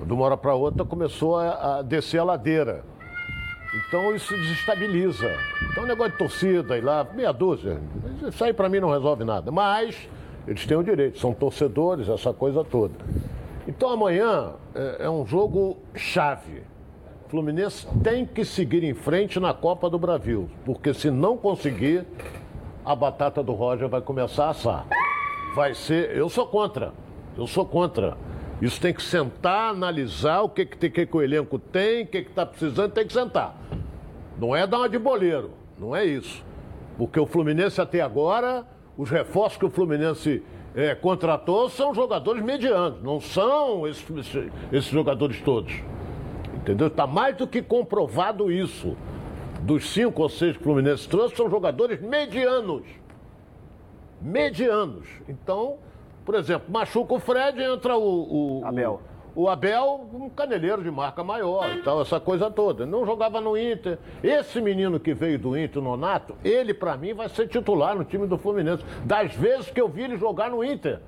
[0.04, 2.82] De uma hora para outra começou a, a, descer a ladeira.
[3.74, 5.30] Então isso desestabiliza.
[5.70, 7.78] Então negócio de torcida e lá, meia dúzia,
[8.28, 9.50] isso aí para mim não resolve nada.
[9.52, 10.08] Mas
[10.48, 12.94] eles têm o direito, são torcedores, essa coisa toda.
[13.68, 16.62] Então amanhã é, é um jogo chave.
[17.30, 22.04] Fluminense tem que seguir em frente na Copa do Brasil, porque se não conseguir,
[22.84, 24.86] a batata do Roger vai começar a assar.
[25.54, 26.16] Vai ser.
[26.16, 26.92] Eu sou contra.
[27.38, 28.16] Eu sou contra.
[28.60, 32.18] Isso tem que sentar, analisar o que, que, que, que o elenco tem, o que
[32.18, 33.56] está precisando, tem que sentar.
[34.36, 36.44] Não é dar uma de boleiro, não é isso.
[36.98, 38.66] Porque o Fluminense até agora,
[38.98, 40.42] os reforços que o Fluminense
[40.74, 44.04] é, contratou são jogadores medianos, não são esses,
[44.72, 45.72] esses jogadores todos.
[46.60, 46.88] Entendeu?
[46.88, 48.96] Está mais do que comprovado isso.
[49.62, 52.82] Dos cinco ou seis que o Fluminense trouxe, são jogadores medianos.
[54.20, 55.06] Medianos.
[55.28, 55.78] Então,
[56.24, 59.00] por exemplo, machuca o Fred, entra o, o Abel.
[59.34, 62.84] O, o, Abel, um caneleiro de marca maior e tal, essa coisa toda.
[62.84, 63.98] Não jogava no Inter.
[64.22, 68.26] Esse menino que veio do Inter, Nonato, ele para mim vai ser titular no time
[68.26, 68.84] do Fluminense.
[69.04, 71.00] Das vezes que eu vi ele jogar no Inter.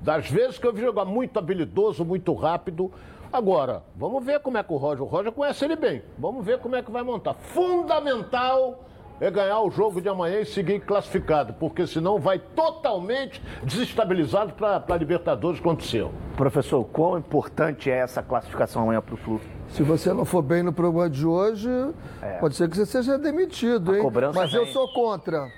[0.00, 2.92] Das vezes que eu vi jogar muito habilidoso, muito rápido.
[3.32, 5.02] Agora, vamos ver como é que o Roger.
[5.02, 6.02] O Roger conhece ele bem.
[6.18, 7.34] Vamos ver como é que vai montar.
[7.34, 8.84] Fundamental
[9.20, 14.82] é ganhar o jogo de amanhã e seguir classificado, porque senão vai totalmente desestabilizado para
[14.88, 16.12] a Libertadores contra o seu.
[16.36, 19.40] Professor, quão importante é essa classificação amanhã para o Flu?
[19.70, 21.68] Se você não for bem no programa de hoje,
[22.22, 22.38] é.
[22.38, 24.02] pode ser que você seja demitido, hein?
[24.34, 24.60] Mas vem.
[24.60, 25.48] eu sou contra.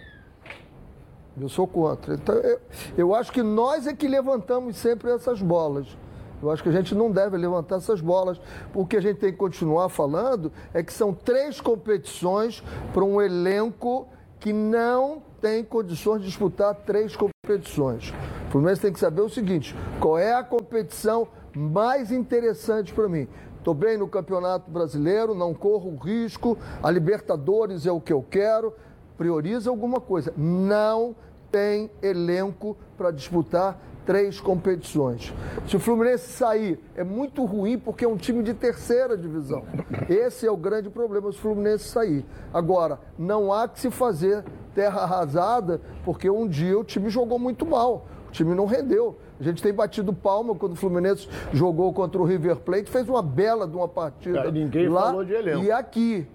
[1.41, 2.15] Eu sou contra.
[2.15, 2.61] Então, eu,
[2.97, 5.87] eu acho que nós é que levantamos sempre essas bolas.
[6.43, 8.41] Eu acho que a gente não deve levantar essas bolas.
[8.75, 13.21] O que a gente tem que continuar falando é que são três competições para um
[13.21, 18.13] elenco que não tem condições de disputar três competições.
[18.49, 23.29] O Fluminense tem que saber o seguinte: qual é a competição mais interessante para mim?
[23.59, 28.73] Estou bem no Campeonato Brasileiro, não corro risco, a Libertadores é o que eu quero.
[29.19, 30.33] Prioriza alguma coisa.
[30.35, 31.15] Não
[31.53, 35.33] tem elenco para disputar três competições.
[35.67, 39.65] Se o Fluminense sair, é muito ruim porque é um time de terceira divisão.
[40.09, 42.25] Esse é o grande problema se o Fluminense sair.
[42.53, 47.67] Agora, não há que se fazer terra arrasada, porque um dia o time jogou muito
[47.67, 48.07] mal.
[48.29, 49.19] O time não rendeu.
[49.41, 53.23] A gente tem batido palma quando o Fluminense jogou contra o River Plate, fez uma
[53.23, 54.51] bela de uma partida.
[54.51, 55.65] ninguém lá falou de elenco.
[55.65, 56.27] E aqui.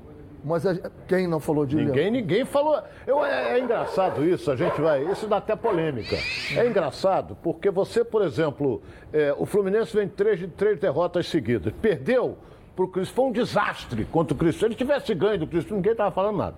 [0.45, 0.75] Mas a,
[1.07, 2.79] quem não falou de Ninguém, ninguém falou.
[3.07, 5.03] Eu, é, é, engraçado isso, a gente vai.
[5.11, 6.15] Isso dá até polêmica.
[6.55, 8.79] É engraçado porque você, por exemplo,
[9.11, 11.73] é, o Fluminense vem três, de três derrotas seguidas.
[11.81, 12.37] Perdeu
[12.75, 13.15] para o Cristo.
[13.15, 14.59] Foi um desastre contra o Cristo.
[14.59, 16.55] Se ele tivesse ganho do Cristo, ninguém estava falando nada.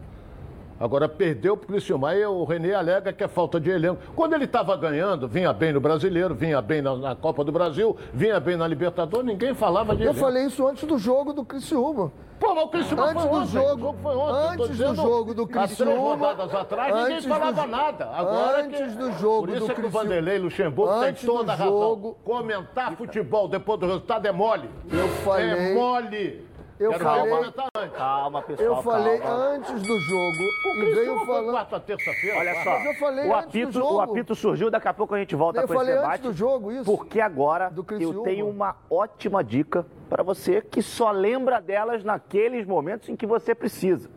[0.79, 2.09] Agora perdeu para o Criciúma.
[2.09, 3.99] Aí o Renê alega que é falta de elenco.
[4.15, 7.97] Quando ele estava ganhando, vinha bem no Brasileiro, vinha bem na, na, Copa do Brasil,
[8.13, 10.19] vinha bem na Libertadores, ninguém falava de Eu elenco.
[10.19, 12.11] falei isso antes do jogo do Criciúma.
[12.39, 13.51] Pô, mas o Criciúma antes foi do ontem.
[13.51, 14.53] jogo, jogo foi ontem.
[14.53, 15.63] Antes dizendo, do jogo do Criciúma.
[15.63, 18.09] Há três rodadas atrás, ninguém falava do, nada.
[18.13, 21.29] Agora antes que, do jogo Por isso do é que o Vanderlei Luxemburgo antes tem
[21.29, 21.79] toda a razão.
[21.79, 24.69] Jogo, Comentar futebol depois do resultado é mole.
[24.91, 25.49] Eu falei.
[25.49, 26.46] É mole.
[26.79, 28.67] Eu Quero falei, calma, pessoal.
[28.67, 29.43] Eu falei calma.
[29.45, 31.51] antes do jogo o e veio falando.
[31.51, 32.37] Quarta, terça-feira.
[32.37, 33.93] Olha só, Mas eu falei o antes apito, do jogo.
[33.95, 36.21] o apito surgiu, daqui a pouco a gente volta Eu com falei esse antes debate.
[36.21, 36.83] do jogo isso.
[36.85, 42.65] Porque agora Do eu tenho uma ótima dica para você que só lembra delas naqueles
[42.65, 44.09] momentos em que você precisa.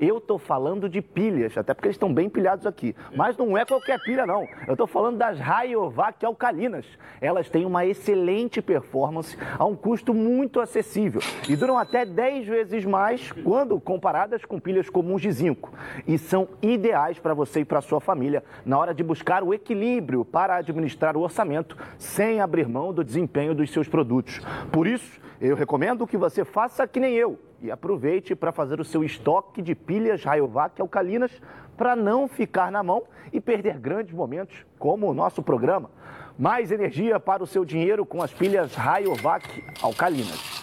[0.00, 2.94] Eu estou falando de pilhas, até porque eles estão bem pilhados aqui.
[3.14, 4.46] Mas não é qualquer pilha, não.
[4.66, 6.86] Eu estou falando das Rayovac alcalinas.
[7.20, 12.84] Elas têm uma excelente performance a um custo muito acessível e duram até 10 vezes
[12.84, 15.72] mais quando comparadas com pilhas comuns de zinco.
[16.06, 20.24] E são ideais para você e para sua família na hora de buscar o equilíbrio
[20.24, 24.40] para administrar o orçamento sem abrir mão do desempenho dos seus produtos.
[24.70, 28.84] Por isso, eu recomendo que você faça que nem eu e aproveite para fazer o
[28.84, 31.30] seu estoque de pilhas Rayovac alcalinas
[31.76, 35.90] para não ficar na mão e perder grandes momentos, como o nosso programa.
[36.38, 40.56] Mais energia para o seu dinheiro com as pilhas Rayovac alcalinas.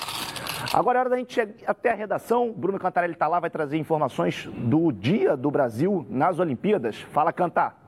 [0.71, 2.51] Agora é hora da gente chegar até a redação.
[2.51, 6.97] Bruno Cantarelli está lá, vai trazer informações do dia do Brasil nas Olimpíadas.
[6.97, 7.81] Fala, Cantar.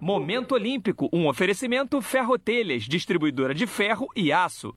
[0.00, 4.74] Momento Olímpico, um oferecimento Ferrotelhas, distribuidora de ferro e aço.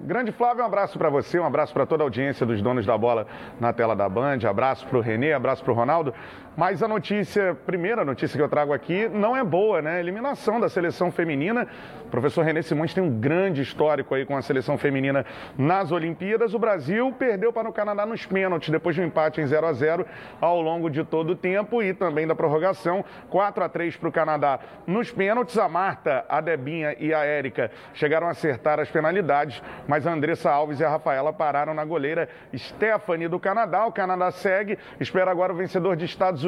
[0.00, 2.96] Grande Flávio, um abraço para você, um abraço para toda a audiência dos donos da
[2.96, 3.26] bola
[3.60, 6.14] na tela da Band, abraço para o Renê, abraço para o Ronaldo.
[6.58, 10.00] Mas a notícia, primeira notícia que eu trago aqui, não é boa, né?
[10.00, 11.68] Eliminação da seleção feminina.
[12.04, 15.24] O professor René Simões tem um grande histórico aí com a seleção feminina
[15.56, 16.54] nas Olimpíadas.
[16.54, 19.72] O Brasil perdeu para o Canadá nos pênaltis, depois de um empate em 0 a
[19.72, 20.04] 0
[20.40, 23.04] ao longo de todo o tempo e também da prorrogação.
[23.30, 25.56] 4 a 3 para o Canadá nos pênaltis.
[25.58, 30.50] A Marta, a Debinha e a Érica chegaram a acertar as penalidades, mas a Andressa
[30.50, 33.86] Alves e a Rafaela pararam na goleira Stephanie do Canadá.
[33.86, 36.47] O Canadá segue, espera agora o vencedor de Estados Unidos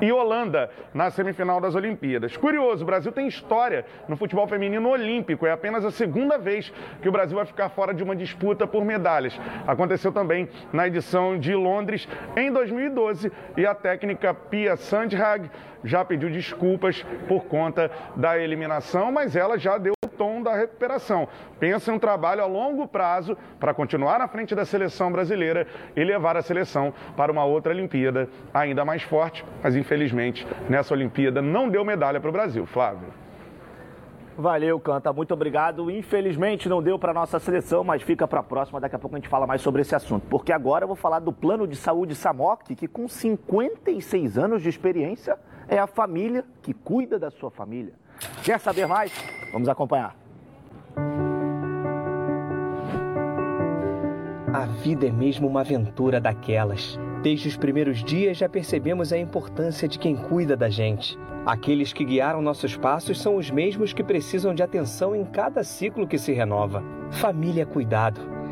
[0.00, 2.36] e Holanda na semifinal das Olimpíadas.
[2.36, 5.46] Curioso, o Brasil tem história no futebol feminino olímpico.
[5.46, 8.84] É apenas a segunda vez que o Brasil vai ficar fora de uma disputa por
[8.84, 9.38] medalhas.
[9.66, 15.50] Aconteceu também na edição de Londres em 2012 e a técnica Pia Sandhag
[15.84, 21.26] já pediu desculpas por conta da eliminação, mas ela já deu tom da recuperação.
[21.58, 26.04] Pensa em um trabalho a longo prazo para continuar na frente da seleção brasileira e
[26.04, 31.70] levar a seleção para uma outra Olimpíada ainda mais forte, mas infelizmente nessa Olimpíada não
[31.70, 32.66] deu medalha para o Brasil.
[32.66, 33.08] Flávio.
[34.36, 35.10] Valeu, Canta.
[35.10, 35.90] Muito obrigado.
[35.90, 38.78] Infelizmente não deu para nossa seleção, mas fica para a próxima.
[38.78, 40.26] Daqui a pouco a gente fala mais sobre esse assunto.
[40.28, 44.68] Porque agora eu vou falar do plano de saúde Samok, que com 56 anos de
[44.68, 47.94] experiência é a família que cuida da sua família.
[48.42, 49.12] Quer saber mais?
[49.52, 50.16] Vamos acompanhar.
[54.52, 56.98] A vida é mesmo uma aventura daquelas.
[57.22, 61.18] Desde os primeiros dias já percebemos a importância de quem cuida da gente.
[61.46, 66.06] Aqueles que guiaram nossos passos são os mesmos que precisam de atenção em cada ciclo
[66.06, 66.82] que se renova.
[67.10, 68.39] Família cuidado.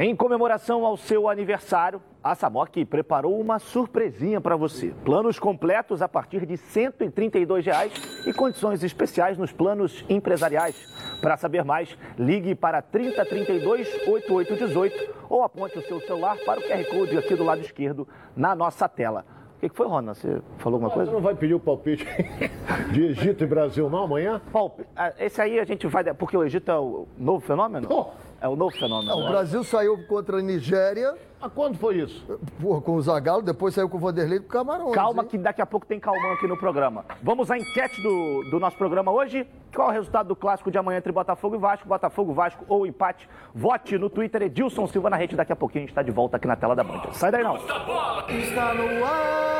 [0.00, 4.94] Em comemoração ao seu aniversário, a Samok preparou uma surpresinha para você.
[5.04, 10.76] Planos completos a partir de 132 reais e condições especiais nos planos empresariais.
[11.20, 16.84] Para saber mais, ligue para 3032 8818 ou aponte o seu celular para o QR
[16.84, 18.06] Code aqui do lado esquerdo
[18.36, 19.24] na nossa tela.
[19.56, 20.14] O que, que foi, Rona?
[20.14, 21.10] Você falou alguma coisa?
[21.10, 22.06] Você não vai pedir o palpite
[22.92, 24.40] de Egito e Brasil não amanhã?
[24.52, 24.88] Palpite.
[24.94, 26.04] Ah, Esse aí a gente vai.
[26.14, 27.88] Porque o Egito é o novo fenômeno?
[27.90, 28.27] Oh.
[28.40, 29.10] É o novo fenômeno.
[29.10, 31.16] Não, o Brasil saiu contra a Nigéria.
[31.40, 32.38] A quando foi isso?
[32.60, 34.94] Porra, com o Zagallo, depois saiu com o Vanderlei com o Camarões.
[34.94, 35.28] Calma hein?
[35.28, 37.04] que daqui a pouco tem calmão aqui no programa.
[37.22, 39.46] Vamos à enquete do, do nosso programa hoje.
[39.74, 41.86] Qual é o resultado do clássico de amanhã entre Botafogo e Vasco?
[41.86, 43.28] Botafogo, Vasco ou empate?
[43.54, 45.36] Vote no Twitter Edilson Silva na rede.
[45.36, 47.02] Daqui a pouquinho a gente está de volta aqui na tela da Band.
[47.12, 47.56] Sai daí não.
[47.56, 49.57] Está no ar,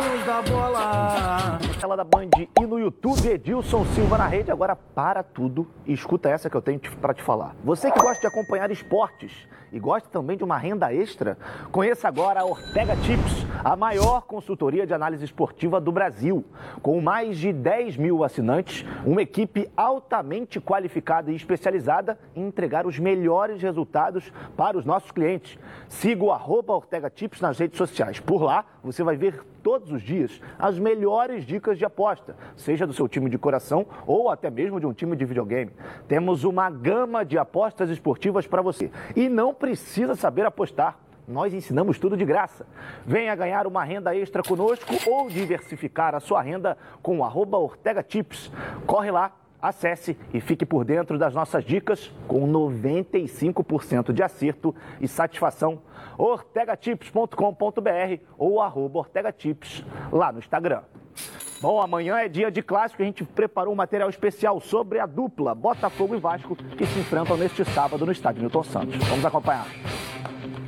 [0.00, 1.58] donos da bola.
[1.60, 4.50] Na tela da Band e no YouTube Edilson Silva na rede.
[4.50, 7.54] Agora para tudo e escuta essa que eu tenho para te falar.
[7.62, 11.36] Você que gosta de acompanhar esportes e gosta também de uma renda extra,
[11.70, 16.44] conheça agora a Ortega Tips, a maior consultoria de análise esportiva do Brasil.
[16.82, 22.98] Com mais de 10 mil assinantes, uma equipe altamente qualificada e especializada em entregar os
[22.98, 25.58] melhores resultados para os nossos clientes.
[25.88, 28.18] Siga o arroba Ortega Tips nas redes sociais.
[28.18, 32.92] Por lá, você vai ver todos os dias as melhores dicas de aposta, seja do
[32.92, 35.70] seu time de coração ou até mesmo de um time de videogame.
[36.08, 40.98] Temos uma gama de apostas esportivas para você e não precisa saber apostar.
[41.28, 42.66] Nós ensinamos tudo de graça.
[43.06, 48.02] Venha ganhar uma renda extra conosco ou diversificar a sua renda com o arroba Ortega
[48.02, 48.50] Tips.
[48.84, 55.08] Corre lá, acesse e fique por dentro das nossas dicas com 95% de acerto e
[55.08, 55.82] satisfação.
[56.16, 60.82] ortegatips.com.br ou arroba ortegatips lá no Instagram.
[61.60, 63.02] Bom, amanhã é dia de clássico.
[63.02, 67.36] A gente preparou um material especial sobre a dupla Botafogo e Vasco que se enfrentam
[67.36, 68.96] neste sábado no estádio Newton Santos.
[69.08, 69.66] Vamos acompanhar.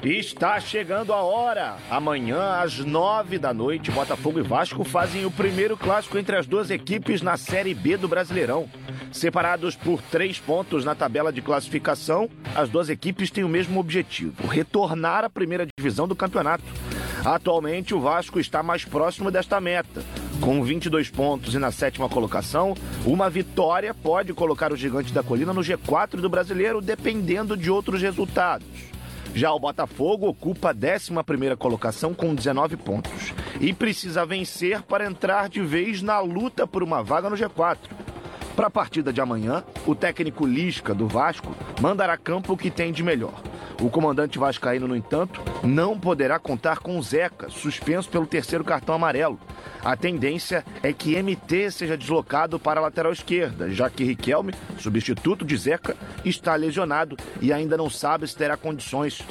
[0.05, 1.77] Está chegando a hora.
[1.89, 6.71] Amanhã, às nove da noite, Botafogo e Vasco fazem o primeiro clássico entre as duas
[6.73, 8.69] equipes na Série B do Brasileirão.
[9.13, 14.49] Separados por três pontos na tabela de classificação, as duas equipes têm o mesmo objetivo:
[14.49, 16.65] retornar à primeira divisão do campeonato.
[17.25, 20.03] Atualmente, o Vasco está mais próximo desta meta.
[20.41, 22.75] Com 22 pontos e na sétima colocação,
[23.07, 28.03] uma vitória pode colocar o Gigante da Colina no G4 do Brasileiro, dependendo de outros
[28.03, 28.67] resultados.
[29.35, 35.49] Já o Botafogo ocupa a 11ª colocação com 19 pontos e precisa vencer para entrar
[35.49, 37.79] de vez na luta por uma vaga no G4.
[38.55, 42.93] Para a partida de amanhã, o técnico Lisca do Vasco mandará campo o que tem
[42.93, 43.41] de melhor.
[43.81, 48.95] O comandante vascaíno, no entanto, não poderá contar com o Zeca, suspenso pelo terceiro cartão
[48.95, 49.41] amarelo.
[49.83, 55.45] A tendência é que MT seja deslocado para a lateral esquerda, já que Riquelme, substituto
[55.45, 59.25] de Zeca, está lesionado e ainda não sabe se terá condições.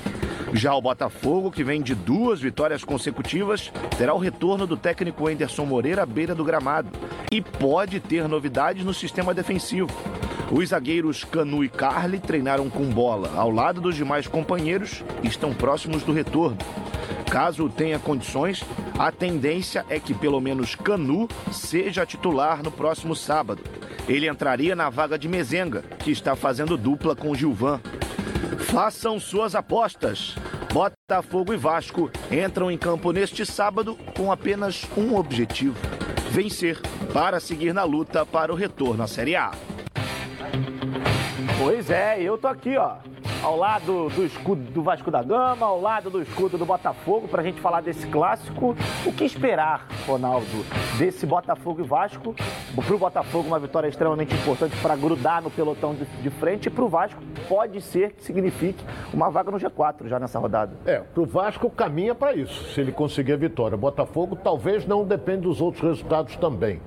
[0.53, 5.65] Já o Botafogo, que vem de duas vitórias consecutivas, terá o retorno do técnico Anderson
[5.65, 6.89] Moreira à beira do gramado
[7.31, 9.89] e pode ter novidades no sistema defensivo.
[10.51, 15.53] Os zagueiros Canu e Carli treinaram com bola ao lado dos demais companheiros e estão
[15.53, 16.57] próximos do retorno.
[17.29, 18.61] Caso tenha condições,
[18.99, 23.63] a tendência é que pelo menos Canu seja titular no próximo sábado.
[24.05, 27.79] Ele entraria na vaga de Mezenga, que está fazendo dupla com Gilvan.
[28.71, 30.33] Façam suas apostas.
[30.71, 35.75] Botafogo e Vasco entram em campo neste sábado com apenas um objetivo:
[36.29, 36.79] vencer
[37.11, 39.51] para seguir na luta para o retorno à Série A.
[41.59, 42.95] Pois é, eu tô aqui, ó,
[43.43, 47.41] ao lado do escudo do Vasco da Gama, ao lado do escudo do Botafogo, pra
[47.41, 48.75] gente falar desse clássico.
[49.05, 50.45] O que esperar, Ronaldo,
[50.97, 52.35] desse Botafogo e Vasco?
[52.85, 56.87] Pro Botafogo, uma vitória extremamente importante para grudar no pelotão de, de frente, e pro
[56.87, 60.73] Vasco pode ser que signifique uma vaga no G4 já nessa rodada.
[60.85, 63.75] É, pro Vasco caminha para isso, se ele conseguir a vitória.
[63.75, 66.79] Botafogo talvez não depende dos outros resultados também.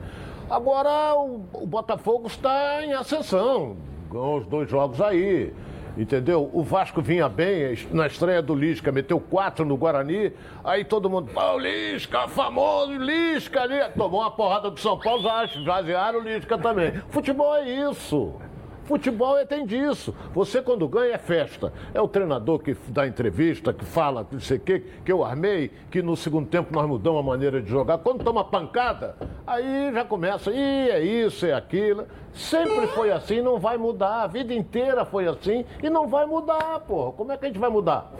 [0.48, 3.76] Agora o, o Botafogo está em ascensão,
[4.10, 5.52] ganhou os dois jogos aí.
[5.96, 6.50] Entendeu?
[6.52, 10.32] O Vasco vinha bem na estreia do Lisca, meteu quatro no Guarani,
[10.64, 13.78] aí todo mundo, pô, Lisca, famoso Lisca ali.
[13.96, 16.92] Tomou uma porrada do São Paulo, já esvaziaram o Lisca também.
[17.10, 18.34] Futebol é isso.
[18.84, 20.14] Futebol é, tem disso.
[20.34, 21.72] Você, quando ganha, é festa.
[21.92, 25.70] É o treinador que dá entrevista, que fala, não sei o quê, que eu armei,
[25.90, 27.98] que no segundo tempo nós mudamos a maneira de jogar.
[27.98, 29.16] Quando toma pancada,
[29.46, 32.06] aí já começa, e é isso, é aquilo.
[32.32, 34.22] Sempre foi assim, não vai mudar.
[34.22, 37.12] A vida inteira foi assim e não vai mudar, porra.
[37.12, 38.12] Como é que a gente vai mudar?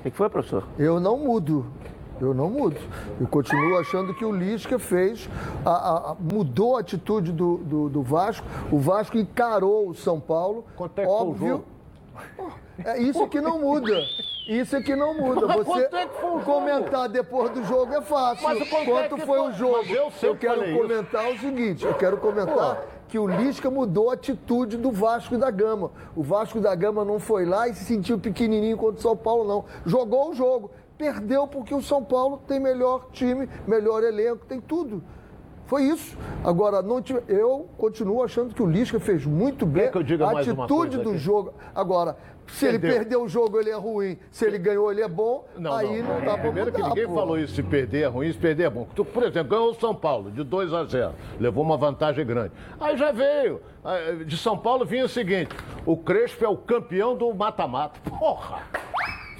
[0.00, 0.64] O que foi, professor?
[0.78, 1.66] Eu não mudo.
[2.20, 2.76] Eu não mudo.
[3.20, 5.28] Eu continuo achando que o Lisca fez,
[5.64, 8.46] a, a, mudou a atitude do, do, do, Vasco.
[8.70, 10.64] O Vasco encarou o São Paulo.
[10.76, 11.64] Quanto é que óbvio.
[12.84, 14.00] É isso que não muda.
[14.48, 15.46] Isso é que não muda.
[15.46, 16.06] Você é
[16.44, 18.44] comentar depois do jogo é fácil.
[18.44, 19.48] Mas quanto, quanto é foi foi?
[19.48, 19.86] o jogo?
[19.86, 24.76] Eu eu quero comentar o seguinte, eu quero comentar que o Lisca mudou a atitude
[24.76, 25.90] do Vasco da Gama.
[26.14, 29.44] O Vasco da Gama não foi lá e se sentiu pequenininho contra o São Paulo,
[29.48, 29.64] não.
[29.84, 30.70] Jogou o jogo.
[30.98, 35.02] Perdeu porque o São Paulo tem melhor time, melhor elenco, tem tudo.
[35.66, 36.16] Foi isso.
[36.42, 37.22] Agora, não tive...
[37.28, 39.84] eu continuo achando que o Lisca fez muito bem.
[39.86, 41.18] A atitude do aqui?
[41.18, 41.52] jogo.
[41.74, 42.16] Agora,
[42.48, 42.98] se ele Perdeu.
[42.98, 44.18] perdeu o jogo, ele é ruim.
[44.30, 45.46] Se ele ganhou, ele é bom.
[45.70, 47.14] aí não, dá pra Primeiro mudar, que ninguém pô.
[47.14, 48.88] falou isso, se perder é ruim, se perder é bom.
[48.94, 52.52] Tu, por exemplo, ganhou o São Paulo de 2 a 0, levou uma vantagem grande.
[52.80, 57.14] Aí já veio, ah, de São Paulo vinha o seguinte, o Crespo é o campeão
[57.14, 58.00] do mata-mata.
[58.18, 58.62] Porra!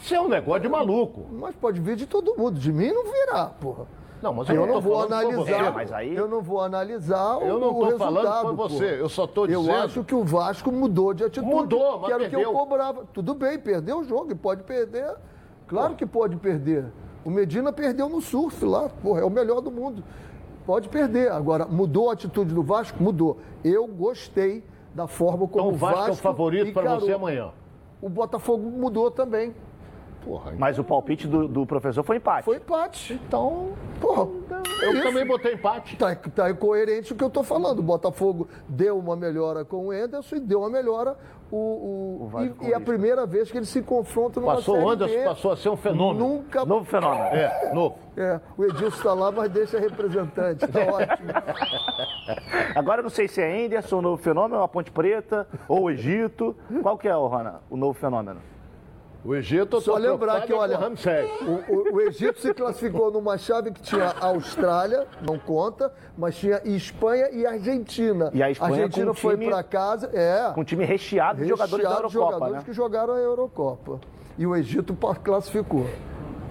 [0.08, 1.26] Isso é um negócio de maluco.
[1.30, 2.58] Mas pode vir de todo mundo.
[2.58, 3.84] De mim não virá, porra.
[4.22, 5.64] Não, mas eu, eu não vou falando analisar.
[5.64, 5.70] você.
[5.70, 7.98] Mas aí- Eu não vou analisar o, Eu não o resultado.
[8.14, 8.68] falando por porra.
[8.70, 11.46] você, eu só Eu dizendo- acho que o Vasco mudou de atitude.
[11.54, 12.52] Mudou, mas que era o que eu perdeu.
[12.58, 13.04] cobrava.
[13.12, 15.14] Tudo bem, perdeu o jogo e pode perder.
[15.66, 16.86] Claro que pode perder.
[17.22, 20.02] O Medina perdeu no surf lá, porra, é o melhor do mundo.
[20.64, 21.30] Pode perder.
[21.30, 23.00] Agora, mudou a atitude do Vasco?
[23.02, 23.36] Mudou.
[23.62, 27.50] Eu gostei da forma como Então o Vasco é o favorito para você amanhã.
[28.00, 29.54] O Botafogo mudou também.
[30.28, 32.44] Porra, Mas o palpite do, do professor foi empate.
[32.44, 33.14] Foi empate.
[33.26, 34.28] Então, porra.
[34.82, 35.02] eu isso.
[35.02, 35.96] também botei empate.
[35.96, 37.78] Tá, tá incoerente o que eu tô falando.
[37.78, 41.16] O Botafogo deu uma melhora com o Enderson e deu uma melhora
[41.50, 41.56] o.
[41.56, 44.86] o- O e, e é a primeira vez que eles se confrontam numa Passou série
[44.86, 45.24] o Anderson, B.
[45.24, 46.28] passou a ser um fenômeno.
[46.28, 46.64] Nunca.
[46.66, 47.24] Novo fenômeno.
[47.34, 47.96] É, novo.
[48.14, 50.66] É, o Edilson está lá, mas deixa representante.
[50.68, 51.32] Tá ótimo.
[52.74, 55.90] Agora eu não sei se é Anderson, o novo fenômeno, a Ponte Preta ou o
[55.90, 56.54] Egito.
[56.82, 58.40] Qual que é, Rona, o novo fenômeno?
[59.24, 63.10] O Egito, eu tô Só lembrar que, é olha, o o, o- Egito se classificou
[63.10, 68.30] numa chave que tinha Austrália, não conta, mas tinha Espanha e Argentina.
[68.32, 70.52] E a Espanha Argentina com foi para casa, é.
[70.54, 72.62] Com um time recheado de jogadores da recheado de Eurocopa, jogadores né?
[72.64, 74.00] que jogaram a Eurocopa.
[74.38, 75.84] E o Egito classificou.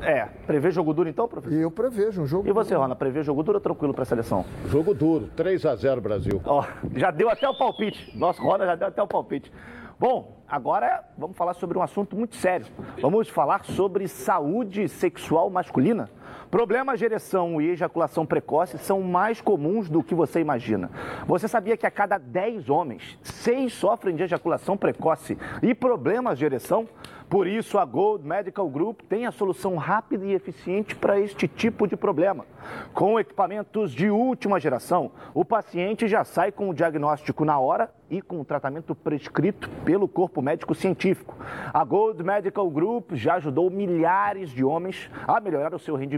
[0.02, 1.58] É, prevê jogo duro então, professor?
[1.58, 2.48] E eu prevejo um jogo.
[2.48, 4.46] E você, Rona, prevê jogo duro ou tranquilo para a seleção?
[4.68, 6.42] Jogo duro, 3 a 0 Brasil.
[6.46, 6.64] Ó,
[6.96, 8.16] já deu até o palpite.
[8.16, 9.52] Nossa, Rona já deu até o palpite.
[10.00, 12.68] Bom, agora vamos falar sobre um assunto muito sério.
[13.02, 16.08] Vamos falar sobre saúde sexual masculina.
[16.50, 20.90] Problemas de ereção e ejaculação precoce são mais comuns do que você imagina.
[21.26, 26.46] Você sabia que a cada 10 homens, 6 sofrem de ejaculação precoce e problemas de
[26.46, 26.88] ereção?
[27.30, 31.86] Por isso, a Gold Medical Group tem a solução rápida e eficiente para este tipo
[31.86, 32.46] de problema.
[32.94, 38.22] Com equipamentos de última geração, o paciente já sai com o diagnóstico na hora e
[38.22, 41.36] com o tratamento prescrito pelo corpo médico científico.
[41.74, 46.17] A Gold Medical Group já ajudou milhares de homens a melhorar o seu rendimento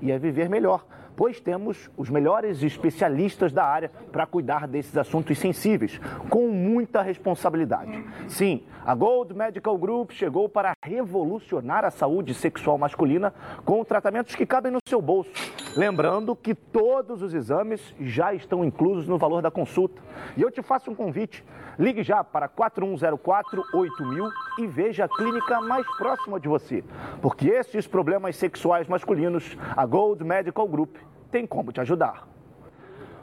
[0.00, 0.84] e a viver melhor
[1.16, 8.04] pois temos os melhores especialistas da área para cuidar desses assuntos sensíveis, com muita responsabilidade.
[8.28, 13.32] Sim, a Gold Medical Group chegou para revolucionar a saúde sexual masculina
[13.64, 15.30] com tratamentos que cabem no seu bolso.
[15.76, 20.02] Lembrando que todos os exames já estão inclusos no valor da consulta.
[20.36, 21.44] E eu te faço um convite.
[21.78, 26.84] Ligue já para 4104-8000 e veja a clínica mais próxima de você.
[27.22, 30.96] Porque esses problemas sexuais masculinos, a Gold Medical Group
[31.32, 32.28] tem como te ajudar.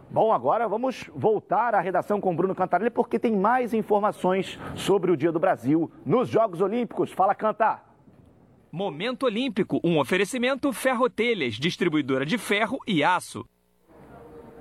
[0.09, 5.15] Bom, agora vamos voltar à redação com Bruno Cantarelli, porque tem mais informações sobre o
[5.15, 7.11] Dia do Brasil nos Jogos Olímpicos.
[7.11, 7.83] Fala, Canta!
[8.71, 13.45] Momento Olímpico, um oferecimento Ferrotelhas, distribuidora de ferro e aço.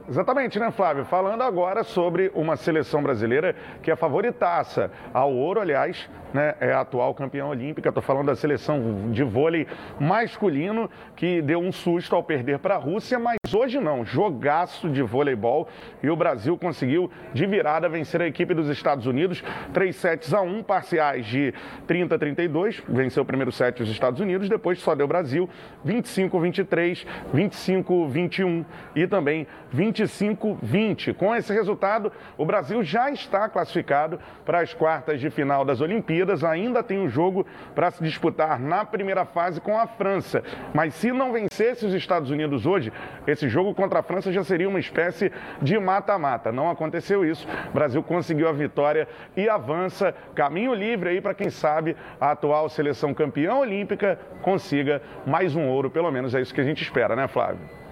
[0.09, 1.05] Exatamente, né, Flávio?
[1.05, 6.81] Falando agora sobre uma seleção brasileira que é favoritaça ao ouro, aliás, né, é a
[6.81, 7.91] atual campeã olímpica.
[7.91, 9.67] Estou falando da seleção de vôlei
[10.01, 14.03] masculino que deu um susto ao perder para a Rússia, mas hoje não.
[14.03, 15.69] Jogaço de voleibol
[16.03, 19.45] e o Brasil conseguiu de virada vencer a equipe dos Estados Unidos,
[19.75, 21.53] 3 sets a 1, parciais de
[21.87, 22.83] 30 a 32.
[22.89, 25.51] Venceu o primeiro set os Estados Unidos, depois só deu Brasil
[25.85, 28.65] 25 23, 25 21
[28.97, 31.15] e também 20 25-20.
[31.15, 36.45] Com esse resultado, o Brasil já está classificado para as quartas de final das Olimpíadas.
[36.45, 40.43] Ainda tem um jogo para se disputar na primeira fase com a França.
[40.75, 42.93] Mas se não vencesse os Estados Unidos hoje,
[43.27, 46.53] esse jogo contra a França já seria uma espécie de mata-mata.
[46.53, 47.47] Não aconteceu isso.
[47.71, 50.15] O Brasil conseguiu a vitória e avança.
[50.35, 55.91] Caminho livre aí para quem sabe a atual seleção campeã olímpica consiga mais um ouro,
[55.91, 57.88] pelo menos é isso que a gente espera, né, Flávio?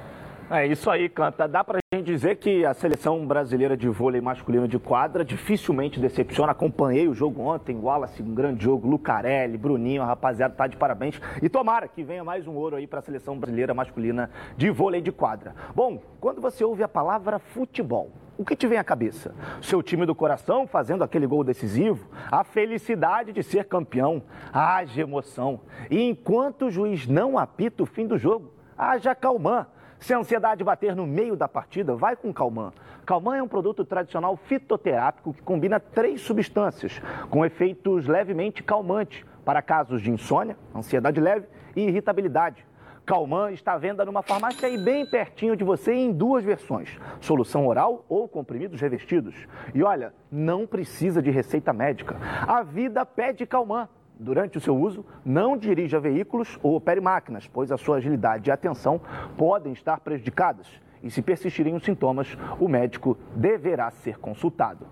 [0.49, 1.49] É isso aí, Canta.
[1.49, 6.53] Dá pra gente dizer que a seleção brasileira de vôlei masculino de quadra dificilmente decepciona.
[6.53, 11.21] Acompanhei o jogo ontem, Wallace, um grande jogo, Lucarelli, Bruninho, a rapaziada tá de parabéns.
[11.43, 15.01] E tomara que venha mais um ouro aí para a seleção brasileira masculina de vôlei
[15.01, 15.53] de quadra.
[15.75, 19.35] Bom, quando você ouve a palavra futebol, o que te vem à cabeça?
[19.61, 22.09] Seu time do coração fazendo aquele gol decisivo?
[22.31, 24.23] A felicidade de ser campeão?
[24.53, 25.63] Haja emoção.
[25.91, 29.67] E enquanto o juiz não apita o fim do jogo, haja calmã
[29.99, 32.73] se a ansiedade bater no meio da partida, vai com Calman.
[33.05, 39.63] Calman é um produto tradicional fitoterápico que combina três substâncias com efeitos levemente calmantes para
[39.63, 42.67] casos de insônia, ansiedade leve e irritabilidade.
[43.07, 47.65] Calman está à venda numa farmácia aí bem pertinho de você em duas versões: solução
[47.67, 49.47] oral ou comprimidos revestidos.
[49.73, 52.17] E olha, não precisa de receita médica.
[52.47, 53.89] A vida pede Calman.
[54.19, 58.53] Durante o seu uso, não dirija veículos ou opere máquinas, pois a sua agilidade e
[58.53, 59.01] atenção
[59.37, 60.67] podem estar prejudicadas.
[61.03, 64.87] E se persistirem os sintomas, o médico deverá ser consultado.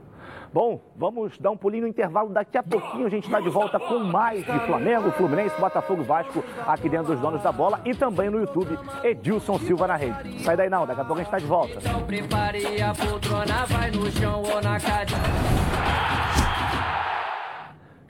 [0.53, 2.31] Bom, vamos dar um pulinho no intervalo.
[2.31, 6.45] Daqui a pouquinho a gente está de volta com mais de Flamengo, Fluminense, Botafogo Vasco
[6.66, 10.41] aqui dentro dos donos da bola e também no YouTube Edilson Silva na rede.
[10.43, 11.81] Sai daí não, daqui a pouco a gente está de volta.
[12.07, 16.34] Prepare a poltrona, vai no chão ou na cadeira.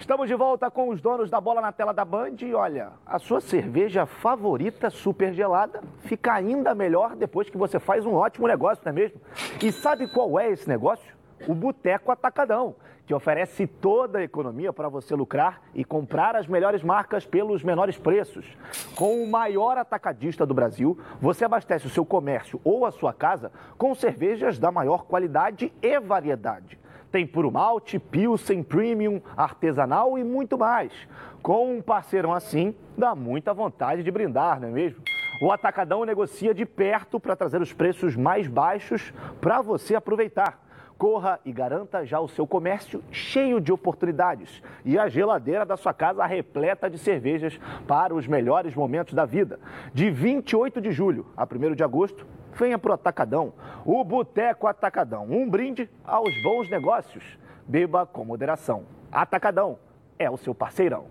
[0.04, 3.18] Estamos de volta com os donos da bola na tela da Band e olha, a
[3.18, 8.82] sua cerveja favorita super gelada fica ainda melhor depois que você faz um ótimo negócio,
[8.84, 9.18] não é mesmo?
[9.62, 11.16] E sabe qual é esse negócio?
[11.48, 12.76] O Boteco Atacadão,
[13.06, 17.96] que oferece toda a economia para você lucrar e comprar as melhores marcas pelos menores
[17.96, 18.44] preços.
[18.94, 23.50] Com o maior atacadista do Brasil, você abastece o seu comércio ou a sua casa
[23.78, 26.78] com cervejas da maior qualidade e variedade.
[27.14, 30.92] Tem puro malte, pilsen, premium, artesanal e muito mais.
[31.40, 35.00] Com um parceirão assim, dá muita vontade de brindar, não é mesmo?
[35.40, 40.58] O Atacadão negocia de perto para trazer os preços mais baixos para você aproveitar.
[40.96, 45.92] Corra e garanta já o seu comércio cheio de oportunidades e a geladeira da sua
[45.92, 49.58] casa repleta de cervejas para os melhores momentos da vida.
[49.92, 53.52] De 28 de julho a 1 de agosto, venha para o Atacadão,
[53.84, 55.26] o Boteco Atacadão.
[55.28, 57.24] Um brinde aos bons negócios.
[57.66, 58.84] Beba com moderação.
[59.10, 59.78] Atacadão
[60.18, 61.06] é o seu parceirão.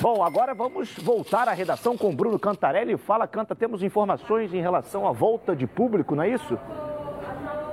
[0.00, 2.96] Bom, agora vamos voltar à redação com Bruno Cantarelli.
[2.96, 6.58] Fala, Canta, temos informações em relação à volta de público, não é isso?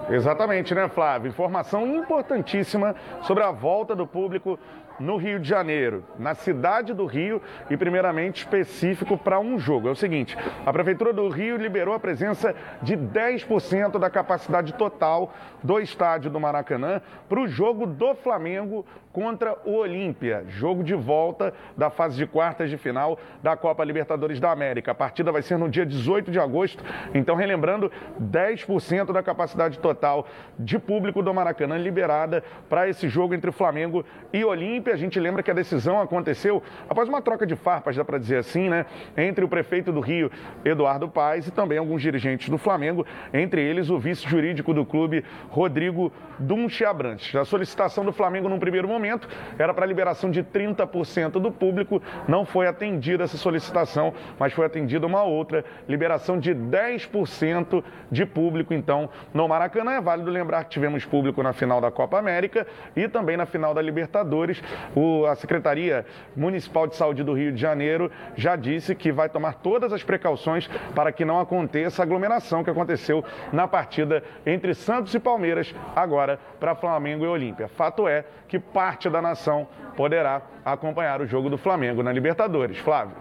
[0.09, 1.29] Exatamente, né, Flávio?
[1.29, 4.57] Informação importantíssima sobre a volta do público
[4.99, 9.87] no Rio de Janeiro, na cidade do Rio e primeiramente específico para um jogo.
[9.87, 15.33] É o seguinte, a Prefeitura do Rio liberou a presença de 10% da capacidade total
[15.63, 18.85] do estádio do Maracanã para o jogo do Flamengo
[19.17, 24.39] contra o Olímpia, jogo de volta da fase de quartas de final da Copa Libertadores
[24.39, 24.91] da América.
[24.91, 26.83] A partida vai ser no dia 18 de agosto,
[27.15, 27.91] então relembrando,
[28.21, 30.27] 10% da capacidade total
[30.59, 34.86] de público do Maracanã liberada para esse jogo entre Flamengo e Olímpia.
[34.91, 38.37] A gente lembra que a decisão aconteceu após uma troca de farpas, dá para dizer
[38.37, 38.85] assim, né,
[39.15, 40.31] entre o prefeito do Rio,
[40.63, 45.23] Eduardo Paes, e também alguns dirigentes do Flamengo, entre eles o vice jurídico do clube,
[45.49, 47.35] Rodrigo Dunche Abrantes.
[47.35, 49.27] A solicitação do Flamengo num primeiro momento
[49.57, 54.65] era para a liberação de 30% do público, não foi atendida essa solicitação, mas foi
[54.65, 59.93] atendida uma outra, liberação de 10% de público, então, no Maracanã.
[59.93, 63.73] É válido lembrar que tivemos público na final da Copa América e também na final
[63.73, 64.61] da Libertadores.
[64.95, 66.05] O, a Secretaria
[66.35, 70.67] Municipal de Saúde do Rio de Janeiro já disse que vai tomar todas as precauções
[70.93, 76.39] para que não aconteça a aglomeração que aconteceu na partida entre Santos e Palmeiras, agora
[76.59, 77.67] para Flamengo e Olímpia.
[77.67, 82.77] Fato é que parte da nação poderá acompanhar o jogo do Flamengo na Libertadores.
[82.77, 83.15] Flávio.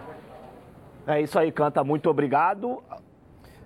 [1.05, 1.83] É isso aí, Canta.
[1.83, 2.83] Muito obrigado.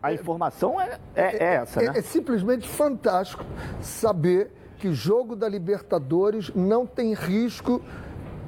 [0.02, 1.92] A informação é, é, é essa, né?
[1.96, 3.46] É, é simplesmente fantástico
[3.80, 4.52] saber
[4.82, 7.80] que jogo da Libertadores não tem risco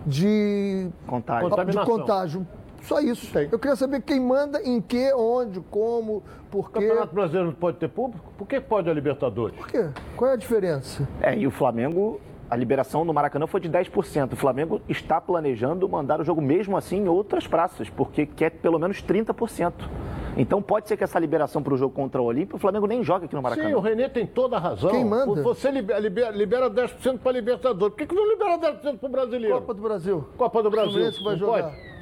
[0.04, 1.66] de Contágio.
[1.68, 2.48] de contágio.
[2.82, 3.38] Só isso.
[3.38, 6.80] Eu queria saber quem manda, em que, onde, como, por O quê.
[6.88, 8.34] Campeonato Brasileiro não pode ter público?
[8.36, 9.56] Por que pode a Libertadores?
[9.56, 9.90] Por quê?
[10.18, 11.08] Qual é a diferença?
[11.22, 12.20] É, e o Flamengo,
[12.50, 14.34] a liberação no Maracanã foi de 10%.
[14.34, 18.80] O Flamengo está planejando mandar o jogo mesmo assim em outras praças, porque quer pelo
[18.80, 19.74] menos 30%.
[20.38, 23.04] Então pode ser que essa liberação para o jogo contra o Olímpio, o Flamengo nem
[23.04, 23.70] joga aqui no Maracanã.
[23.70, 24.92] Sim, o Renê tem toda a razão.
[24.92, 25.42] Quem manda?
[25.42, 27.94] Você libera, libera, libera 10% para Libertadores.
[27.94, 29.56] Por que, que não libera 10% para o brasileiro?
[29.56, 30.28] Copa do Brasil.
[30.38, 30.92] Copa do Brasil.
[30.92, 31.64] Fluminense que vai jogar.
[31.64, 31.94] pode?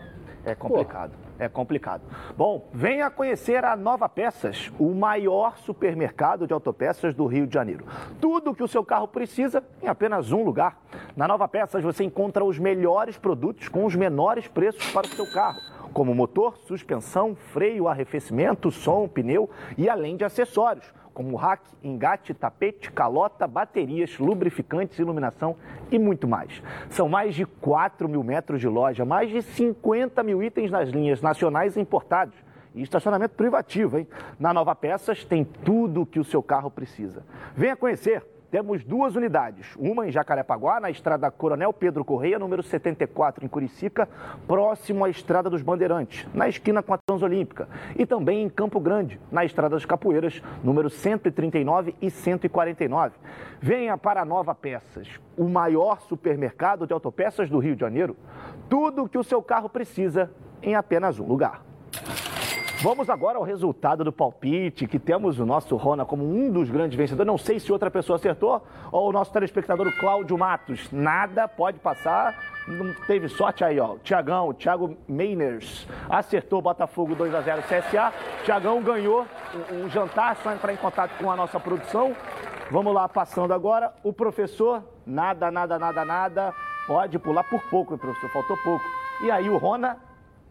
[0.44, 1.12] É complicado.
[1.38, 2.02] É complicado.
[2.38, 7.86] Bom, venha conhecer a Nova Peças, o maior supermercado de autopeças do Rio de Janeiro.
[8.20, 10.80] Tudo que o seu carro precisa em apenas um lugar.
[11.16, 15.32] Na Nova Peças você encontra os melhores produtos com os menores preços para o seu
[15.32, 15.60] carro,
[15.94, 22.92] como motor, suspensão, freio, arrefecimento, som, pneu e além de acessórios como rack, engate, tapete,
[22.92, 25.56] calota, baterias, lubrificantes, iluminação
[25.92, 26.62] e muito mais.
[26.90, 31.22] São mais de 4 mil metros de loja, mais de 50 mil itens nas linhas
[31.22, 32.36] nacionais e importados.
[32.74, 34.08] E estacionamento privativo, hein?
[34.40, 37.26] Na Nova Peças tem tudo o que o seu carro precisa.
[37.54, 38.24] Venha conhecer.
[38.52, 44.10] Temos duas unidades, uma em Jacarepaguá, na estrada Coronel Pedro Correia, número 74, em Curicica,
[44.46, 49.18] próximo à Estrada dos Bandeirantes, na esquina com a Transolímpica, e também em Campo Grande,
[49.32, 53.16] na Estrada das Capoeiras, número 139 e 149.
[53.62, 58.18] Venha para a Nova Peças, o maior supermercado de autopeças do Rio de Janeiro.
[58.70, 60.30] Tudo o que o seu carro precisa
[60.62, 61.64] em apenas um lugar.
[62.84, 66.98] Vamos agora ao resultado do palpite, que temos o nosso Rona como um dos grandes
[66.98, 67.28] vencedores.
[67.28, 70.92] Não sei se outra pessoa acertou, ou o nosso telespectador o Cláudio Matos.
[70.92, 72.36] Nada pode passar,
[72.68, 73.98] não teve sorte aí, ó.
[74.04, 78.12] Tiagão, Thiago Meiners, acertou Botafogo 2 a 0 CSA.
[78.46, 79.28] Tiagão ganhou
[79.72, 82.16] um jantar, só entrar em contato com a nossa produção.
[82.72, 83.94] Vamos lá, passando agora.
[84.04, 86.54] O professor, nada, nada, nada, nada.
[86.88, 88.84] Pode pular por pouco, professor, faltou pouco.
[89.24, 90.00] E aí o Rona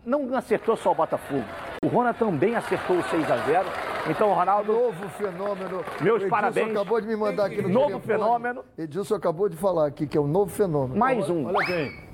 [0.05, 1.45] não acertou só o Botafogo.
[1.85, 3.65] O Rona também acertou o 6 a 0
[4.09, 4.73] Então, Ronaldo.
[4.73, 5.85] Novo fenômeno.
[6.01, 6.71] Meus O Edilson parabéns.
[6.71, 8.07] acabou de me mandar aqui no Novo telefone.
[8.19, 8.65] fenômeno.
[8.79, 10.99] Edilson acabou de falar aqui que é um novo fenômeno.
[10.99, 11.47] Mais um.
[11.47, 12.05] Olha bem,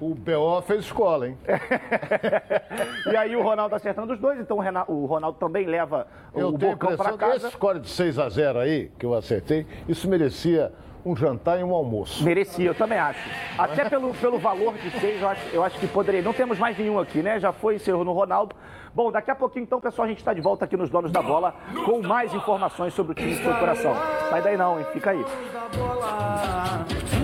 [0.00, 1.38] o BO fez escola, hein?
[3.10, 6.58] E aí o Ronaldo acertando os dois, então o o Ronaldo também leva Eu o
[6.58, 7.50] tenho a Bocão para impressão que essa casa.
[7.50, 10.72] score de 6 a 0 aí, que eu acertei, isso merecia
[11.04, 12.22] um jantar e um almoço.
[12.24, 13.20] Merecia, eu também acho.
[13.56, 16.22] Até pelo, pelo valor de seis, eu acho, eu acho que poderia.
[16.22, 17.38] Não temos mais nenhum aqui, né?
[17.38, 18.54] Já foi, encerrou no Ronaldo.
[18.94, 21.22] Bom, daqui a pouquinho, então, pessoal, a gente está de volta aqui nos Donos da
[21.22, 23.94] Bola com mais informações sobre o time do seu coração.
[24.30, 24.86] Sai daí não, hein?
[24.92, 25.24] Fica aí.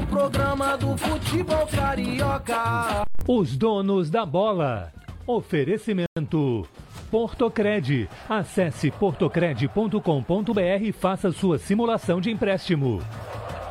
[0.02, 3.04] O programa do futebol carioca.
[3.26, 4.92] Os donos da bola.
[5.26, 6.68] Oferecimento.
[7.10, 8.08] Portocred.
[8.28, 13.00] Acesse portocred.com.br e faça sua simulação de empréstimo.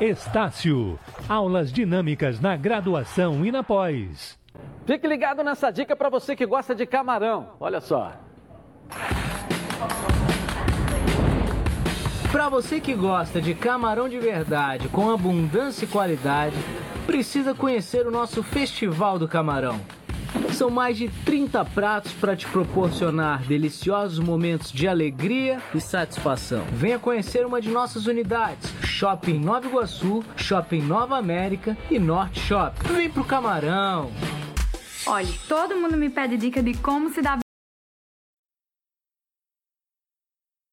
[0.01, 0.99] Estácio.
[1.29, 4.37] Aulas dinâmicas na graduação e na pós.
[4.85, 7.51] Fique ligado nessa dica para você que gosta de camarão.
[7.59, 8.11] Olha só.
[12.31, 16.55] Para você que gosta de camarão de verdade, com abundância e qualidade,
[17.05, 19.79] precisa conhecer o nosso Festival do Camarão.
[20.53, 26.63] São mais de 30 pratos para te proporcionar deliciosos momentos de alegria e satisfação.
[26.73, 32.93] Venha conhecer uma de nossas unidades: Shopping Nova Iguaçu, Shopping Nova América e Norte Shopping.
[32.93, 34.11] Vem pro Camarão.
[35.05, 37.42] Olha, todo mundo me pede dica de como se dar